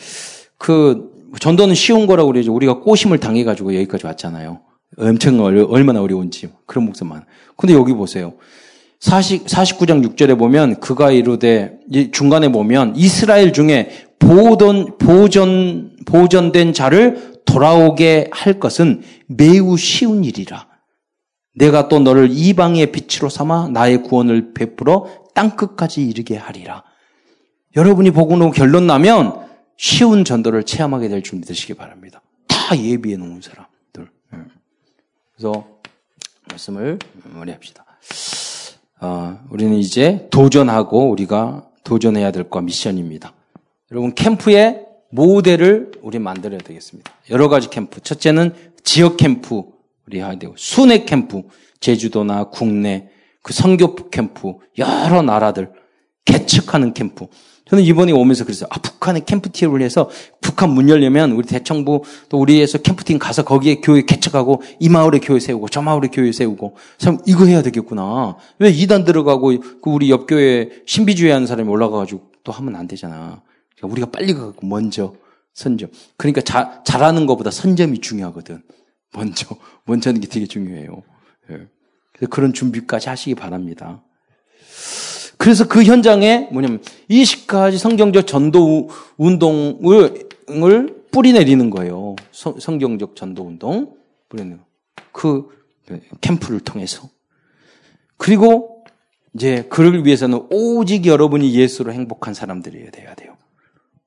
그 0.59 1.11
전도는 1.41 1.75
쉬운 1.75 2.07
거라고 2.07 2.33
그러죠. 2.33 2.55
우리가 2.55 2.81
꼬심을 2.81 3.19
당해 3.19 3.45
가지고 3.45 3.75
여기까지 3.75 4.07
왔잖아요. 4.07 4.61
엄청 4.99 5.41
얼마나 5.41 6.03
어려운지 6.03 6.51
그런 6.67 6.85
목사만. 6.85 7.25
근데 7.57 7.75
여기 7.75 7.93
보세요. 7.95 8.35
40, 9.01 9.47
49장 9.47 10.05
6절에 10.15 10.39
보면 10.39 10.79
그가 10.81 11.11
이르되 11.11 11.79
중간에 12.13 12.53
보면 12.53 12.95
이스라엘 12.97 13.53
중에 13.53 14.07
보존 14.19 14.97
보존 14.99 15.97
보존된 16.05 16.73
자를 16.73 17.33
돌아오게 17.45 18.29
할 18.31 18.61
것은 18.61 19.03
매우 19.27 19.77
쉬운 19.77 20.25
일이라. 20.25 20.72
내가 21.55 21.89
또 21.89 21.99
너를 21.99 22.29
이방의 22.31 22.93
빛으로 22.93 23.29
삼아 23.29 23.69
나의 23.69 24.03
구원을 24.03 24.55
베풀어 24.55 25.27
땅끝까지 25.35 26.03
이르게 26.07 26.37
하리라. 26.37 26.83
여러분이 27.77 28.11
보고 28.11 28.37
놓은 28.37 28.53
결론 28.53 28.87
나면 28.87 29.47
쉬운 29.77 30.25
전도를 30.25 30.65
체험하게 30.65 31.09
될 31.09 31.23
줄 31.23 31.39
믿으시기 31.41 31.75
바랍니다. 31.75 32.21
다 32.49 32.77
예비해 32.79 33.17
놓은 33.17 33.41
사람들. 33.43 34.11
예. 34.35 34.39
그래서 35.35 35.67
말씀을 36.51 36.99
마무리합시다. 37.25 37.85
어, 39.01 39.39
우리는 39.51 39.75
이제 39.77 40.29
도전하고 40.31 41.11
우리가 41.11 41.67
도전해야 41.85 42.31
될 42.31 42.45
거 42.49 42.61
미션입니다. 42.61 43.33
여러분 43.91 44.15
캠프의 44.15 44.87
모델을 45.11 45.93
우리 46.03 46.19
만들어야 46.19 46.59
되겠습니다. 46.61 47.13
여러 47.31 47.49
가지 47.49 47.69
캠프. 47.69 48.01
첫째는 48.01 48.55
지역 48.85 49.17
캠프 49.17 49.65
우리 50.07 50.19
해야 50.19 50.35
되고 50.37 50.55
순회 50.57 51.05
캠프 51.05 51.43
제주도나 51.81 52.45
국내 52.45 53.09
그 53.43 53.53
성교 53.53 54.11
캠프 54.11 54.55
여러 54.79 55.23
나라들 55.23 55.73
개척하는 56.25 56.95
캠프. 56.95 57.27
저는 57.65 57.85
이번에 57.85 58.13
오면서 58.13 58.45
그랬어요. 58.45 58.69
아, 58.71 58.79
북한에 58.81 59.21
캠프팀을 59.25 59.83
해서 59.83 60.11
북한 60.41 60.71
문 60.71 60.89
열려면 60.89 61.33
우리 61.33 61.47
대청부 61.47 62.03
또 62.29 62.39
우리에서 62.39 62.79
캠프팀 62.79 63.19
가서 63.19 63.45
거기에 63.45 63.77
교회 63.77 64.03
개척하고 64.03 64.63
이 64.79 64.89
마을에 64.89 65.21
교회 65.21 65.41
세우고 65.41 65.69
저 65.69 65.81
마을에 65.81 66.09
교회 66.13 66.33
세우고 66.33 66.77
참 66.99 67.19
이거 67.27 67.47
해야 67.47 67.63
되겠구나. 67.63 68.37
왜 68.59 68.71
이단 68.71 69.05
들어가고 69.05 69.59
그 69.59 69.91
우리 69.91 70.11
옆 70.11 70.27
교회 70.27 70.69
신비주의 70.87 71.33
하는 71.33 71.47
사람이 71.47 71.69
올라가가지고 71.69 72.21
또 72.45 72.53
하면 72.53 72.77
안 72.77 72.87
되잖아. 72.87 73.43
그러니까 73.77 73.93
우리가 73.93 74.11
빨리 74.11 74.35
가고 74.35 74.67
먼저 74.67 75.15
선점. 75.55 75.91
그러니까 76.17 76.41
자, 76.41 76.83
잘하는 76.85 77.27
것보다 77.27 77.51
선점이 77.51 78.01
중요하거든. 78.01 78.63
먼저 79.15 79.57
먼저 79.85 80.11
하는 80.11 80.21
게 80.21 80.27
되게 80.27 80.47
중요해요. 80.47 81.03
예. 81.51 81.67
그래서 82.13 82.31
그런 82.31 82.53
준비까지 82.53 83.09
하시기 83.09 83.35
바랍니다. 83.35 84.03
그래서 85.39 85.67
그 85.67 85.83
현장에 85.83 86.49
뭐냐면 86.53 86.81
20가지 87.11 87.77
성경적 87.79 88.27
전도 88.27 88.91
운동을 89.17 91.03
뿌리 91.11 91.33
내리는 91.33 91.69
거예요. 91.71 92.15
성경적 92.33 93.17
전도 93.17 93.43
운동 93.43 93.97
뿌리내는 94.29 94.61
그 95.11 95.49
캠프를 96.21 96.61
통해서. 96.61 97.09
그리고 98.17 98.85
이제 99.35 99.67
그를 99.69 100.07
위해서는 100.07 100.47
오직 100.51 101.07
여러분이 101.07 101.55
예수로 101.55 101.93
행복한 101.93 102.35
사람들이어야 102.35 102.91
돼요. 102.91 103.37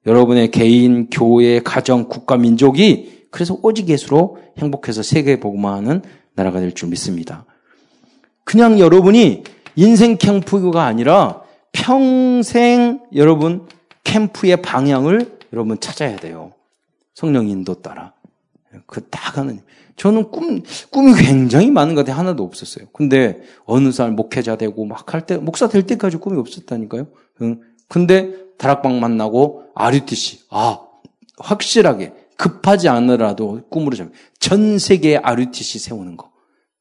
여러분의 0.06 0.52
개인, 0.52 1.10
교회, 1.10 1.60
가정, 1.62 2.08
국가, 2.08 2.38
민족이 2.38 3.15
그래서 3.36 3.60
오직 3.62 3.90
예수로 3.90 4.38
행복해서 4.58 5.04
세계 5.04 5.42
복음화하는 5.42 6.02
나라가 6.36 6.62
될 6.62 6.72
줄 6.74 6.88
믿습니다. 6.88 7.44
그냥 8.46 8.80
여러분이 8.80 9.44
인생 9.76 10.18
캠프가 10.18 10.86
아니라 10.86 11.42
평생 11.74 13.02
여러분 13.14 13.68
캠프의 14.06 14.62
방향을 14.62 15.38
여러분 15.52 15.78
찾아야 15.82 16.16
돼요. 16.16 16.54
성령 17.14 17.50
인도 17.50 17.74
따라. 17.82 18.14
그딱 18.86 19.38
하는. 19.38 19.60
저는 19.98 20.32
꿈, 20.32 20.62
꿈이 20.90 21.14
굉장히 21.22 21.72
많은 21.72 21.94
것 21.94 22.06
같아요. 22.06 22.18
하나도 22.18 22.42
없었어요. 22.44 22.86
근데 22.94 23.42
어느 23.66 23.92
살 23.92 24.12
목회자 24.12 24.56
되고 24.56 24.86
막 24.86 25.14
할 25.14 25.26
때, 25.26 25.36
목사 25.36 25.68
될 25.68 25.84
때까지 25.84 26.18
꿈이 26.18 26.40
없었다니까요. 26.40 27.08
근데 27.90 28.34
다락방 28.58 29.02
만나고 29.02 29.64
RUTC. 29.76 30.46
아, 30.52 30.80
확실하게 31.38 32.14
급하지 32.38 32.90
않으라도 32.90 33.68
꿈으로 33.70 33.96
잡. 33.96 34.10
전 34.40 34.78
세계에 34.78 35.18
RUTC 35.18 35.80
세우는 35.80 36.18
거. 36.18 36.32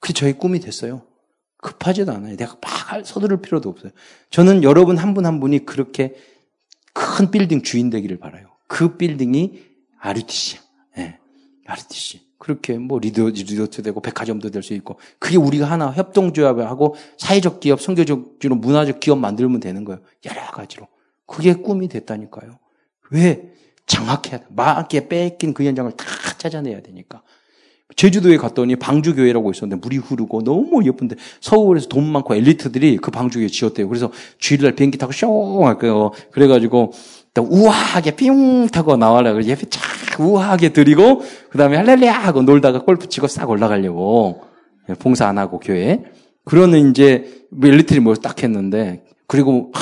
그게 0.00 0.12
저의 0.12 0.34
꿈이 0.38 0.60
됐어요. 0.60 1.02
급하지도 1.58 2.12
않아요. 2.12 2.36
내가 2.36 2.56
막 2.60 3.06
서두를 3.06 3.40
필요도 3.40 3.68
없어요. 3.68 3.92
저는 4.30 4.62
여러분 4.62 4.98
한 4.98 5.14
분 5.14 5.34
한 5.34 5.40
분이 5.40 5.64
그렇게 5.64 6.14
큰 6.92 7.30
빌딩 7.30 7.62
주인 7.62 7.90
되기를 7.90 8.18
바라요. 8.18 8.48
그 8.68 8.96
빌딩이 8.96 9.62
RUTC야. 10.00 10.60
네. 10.96 11.18
RUTC. 11.66 12.20
그렇게 12.38 12.76
뭐 12.76 12.98
리더, 12.98 13.30
리조트 13.30 13.82
되고 13.82 14.00
백화점도 14.00 14.50
될 14.50 14.62
수 14.62 14.74
있고 14.74 14.98
그게 15.18 15.38
우리가 15.38 15.64
하나 15.64 15.90
협동조합하고 15.92 16.94
사회적 17.16 17.60
기업, 17.60 17.80
선교적으로 17.80 18.56
문화적 18.56 19.00
기업 19.00 19.18
만들면 19.18 19.60
되는 19.60 19.84
거예요. 19.84 20.02
여러 20.26 20.42
가지로. 20.50 20.86
그게 21.26 21.54
꿈이 21.54 21.88
됐다니까요. 21.88 22.58
왜? 23.10 23.50
장악해야 23.86 24.38
돼. 24.38 24.44
마에 24.50 25.08
뺏긴 25.08 25.54
그 25.54 25.64
현장을 25.64 25.90
다 25.92 26.04
찾아내야 26.38 26.80
되니까. 26.80 27.22
제주도에 27.96 28.38
갔더니 28.38 28.76
방주교회라고 28.76 29.50
있었는데 29.50 29.80
물이 29.80 29.98
흐르고 29.98 30.42
너무 30.42 30.84
예쁜데 30.84 31.16
서울에서 31.40 31.88
돈 31.88 32.10
많고 32.10 32.34
엘리트들이 32.34 32.96
그 32.96 33.10
방주교회 33.10 33.48
지었대요. 33.48 33.88
그래서 33.88 34.10
주일날 34.38 34.72
비행기 34.74 34.98
타고 34.98 35.12
쇼 35.12 35.64
할거예요. 35.64 36.10
그래가지고 36.32 36.92
우아하게 37.38 38.12
삥 38.12 38.68
타고 38.72 38.96
나와라. 38.96 39.32
그래서 39.32 39.50
예배 39.50 39.66
쫙 39.68 39.82
우아하게 40.18 40.72
드리고 40.72 41.22
그 41.50 41.58
다음에 41.58 41.76
할렐루야 41.76 42.12
하고 42.12 42.42
놀다가 42.42 42.80
골프 42.80 43.08
치고 43.08 43.28
싹 43.28 43.50
올라가려고 43.50 44.42
봉사 44.98 45.28
안 45.28 45.38
하고 45.38 45.60
교회. 45.60 46.02
그러는 46.44 46.90
이제 46.90 47.44
뭐 47.50 47.68
엘리트들이 47.68 48.00
뭘 48.00 48.16
딱 48.16 48.42
했는데 48.42 49.03
그리고 49.26 49.72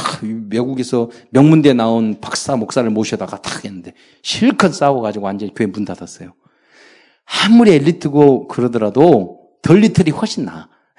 외국에서 0.51 1.11
명문대 1.31 1.73
나온 1.75 2.21
박사 2.21 2.57
목사를 2.57 2.89
모셔다가 2.91 3.43
탁 3.43 3.65
했는데 3.65 3.93
실컷 4.23 4.75
싸워가지고 4.75 5.25
완전히 5.25 5.53
교회 5.55 5.67
문 5.67 5.85
닫았어요. 5.85 6.35
아무리 7.45 7.73
엘리트고 7.73 8.49
그러더라도 8.49 9.41
덜 9.63 9.81
리틀이 9.81 10.11
훨씬 10.11 10.45
나아. 10.45 10.69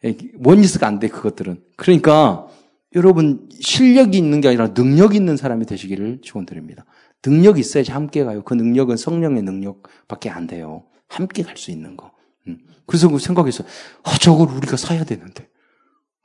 그러니까 0.00 0.24
원리스가 0.44 0.86
안 0.86 0.98
돼, 0.98 1.08
그것들은. 1.08 1.62
그러니까 1.76 2.48
여러분 2.94 3.48
실력이 3.60 4.18
있는 4.18 4.40
게 4.40 4.48
아니라 4.48 4.74
능력 4.74 5.14
있는 5.14 5.36
사람이 5.36 5.64
되시기를 5.66 6.20
축원드립니다. 6.22 6.84
능력이 7.24 7.60
있어야지 7.60 7.92
함께 7.92 8.24
가요. 8.24 8.42
그 8.42 8.54
능력은 8.54 8.96
성령의 8.96 9.42
능력밖에 9.42 10.28
안 10.28 10.46
돼요. 10.46 10.84
함께 11.08 11.42
갈 11.42 11.56
수 11.56 11.70
있는 11.70 11.96
거. 11.96 12.10
음. 12.48 12.58
그래서 12.86 13.08
그 13.08 13.18
생각했어요. 13.18 13.66
어, 14.02 14.10
저걸 14.20 14.48
우리가 14.48 14.76
사야 14.76 15.04
되는데. 15.04 15.48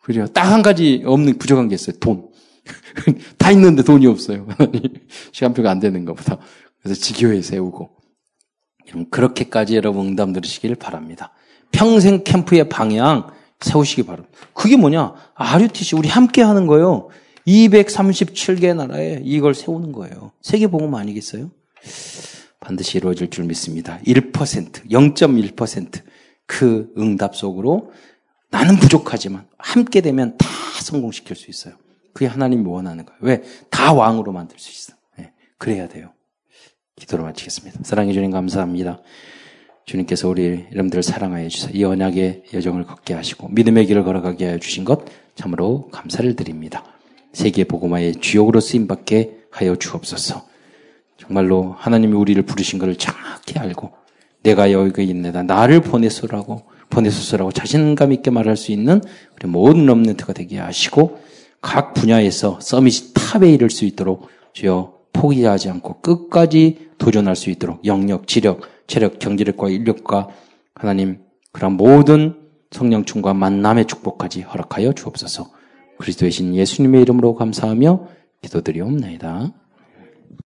그래요. 0.07 0.25
딱 0.27 0.53
한 0.53 0.61
가지 0.61 1.03
없는 1.05 1.37
부족한 1.37 1.67
게 1.67 1.75
있어요. 1.75 1.97
돈. 1.99 2.29
다 3.37 3.51
있는데 3.51 3.83
돈이 3.83 4.07
없어요. 4.07 4.47
시간표가 5.33 5.69
안 5.69 5.81
되는 5.81 6.05
것보다. 6.05 6.37
그래서 6.81 6.99
지교회 6.99 7.41
세우고. 7.41 7.89
그렇게까지 9.11 9.75
여러분 9.75 10.07
응답 10.07 10.31
들으시길 10.31 10.75
바랍니다. 10.75 11.33
평생 11.73 12.23
캠프의 12.23 12.69
방향 12.69 13.27
세우시기 13.59 14.03
바랍니다. 14.03 14.33
그게 14.53 14.77
뭐냐? 14.77 15.13
RUTC 15.35 15.97
우리 15.97 16.07
함께 16.07 16.41
하는 16.41 16.67
거예요. 16.67 17.09
237개 17.45 18.73
나라에 18.73 19.19
이걸 19.25 19.53
세우는 19.53 19.91
거예요. 19.91 20.31
세계 20.41 20.67
복음 20.67 20.95
아니겠어요? 20.95 21.51
반드시 22.61 22.97
이루어질 22.97 23.29
줄 23.29 23.43
믿습니다. 23.43 23.99
1%, 24.07 24.89
0.1%그 24.89 26.93
응답 26.97 27.35
속으로 27.35 27.91
나는 28.49 28.77
부족하지만 28.77 29.45
함께 29.57 30.01
되면 30.01 30.37
다 30.37 30.47
성공시킬 30.81 31.35
수 31.35 31.49
있어요. 31.49 31.75
그게 32.13 32.27
하나님이 32.27 32.67
원하는 32.67 33.05
거예요. 33.05 33.19
왜? 33.21 33.43
다 33.69 33.93
왕으로 33.93 34.31
만들 34.31 34.57
수 34.57 34.71
있어. 34.71 34.97
네, 35.17 35.31
그래야 35.57 35.87
돼요. 35.87 36.11
기도로 36.95 37.23
마치겠습니다. 37.23 37.81
사랑해 37.83 38.13
주님 38.13 38.31
감사합니다. 38.31 39.01
주님께서 39.85 40.27
우리 40.27 40.65
여러분들을 40.71 41.03
사랑하여 41.03 41.47
주셔서 41.47 41.73
이 41.73 41.83
언약의 41.83 42.43
여정을 42.53 42.85
걷게 42.85 43.13
하시고 43.13 43.49
믿음의 43.49 43.85
길을 43.85 44.03
걸어가게 44.03 44.45
하여 44.45 44.57
주신 44.57 44.83
것 44.83 45.05
참으로 45.35 45.89
감사를 45.91 46.35
드립니다. 46.35 46.83
세계 47.31 47.63
복음화의 47.63 48.15
주역으로 48.15 48.59
쓰임 48.59 48.87
받게 48.87 49.45
하여 49.51 49.75
주옵소서. 49.75 50.47
정말로 51.17 51.75
하나님이 51.77 52.13
우리를 52.13 52.41
부르신 52.43 52.79
것을 52.79 52.95
정확히 52.97 53.59
알고 53.59 53.91
내가 54.43 54.71
여기 54.71 55.03
있네다. 55.03 55.43
나를 55.43 55.81
보내소라고 55.81 56.63
보내소서라고 56.89 57.51
자신감 57.51 58.13
있게 58.13 58.31
말할 58.31 58.57
수 58.57 58.71
있는 58.71 59.01
우리 59.35 59.49
모든 59.49 59.85
럼넨트가 59.85 60.33
되게 60.33 60.57
하시고 60.59 61.19
각 61.61 61.93
분야에서 61.93 62.59
서밋이 62.61 63.13
탑에 63.13 63.51
이를 63.51 63.69
수 63.69 63.85
있도록 63.85 64.27
주여 64.53 64.93
포기하지 65.13 65.69
않고 65.69 66.01
끝까지 66.01 66.89
도전할 66.97 67.35
수 67.35 67.49
있도록 67.49 67.85
영역, 67.85 68.27
지력, 68.27 68.61
체력, 68.87 69.19
경제력과 69.19 69.69
인력과 69.69 70.29
하나님 70.75 71.19
그런 71.51 71.73
모든 71.73 72.35
성령충과 72.71 73.33
만남의 73.33 73.85
축복까지 73.85 74.41
허락하여 74.41 74.93
주옵소서. 74.93 75.51
그리스도의 75.97 76.31
신 76.31 76.55
예수님의 76.55 77.01
이름으로 77.01 77.35
감사하며 77.35 78.07
기도드리옵나이다. 78.41 79.51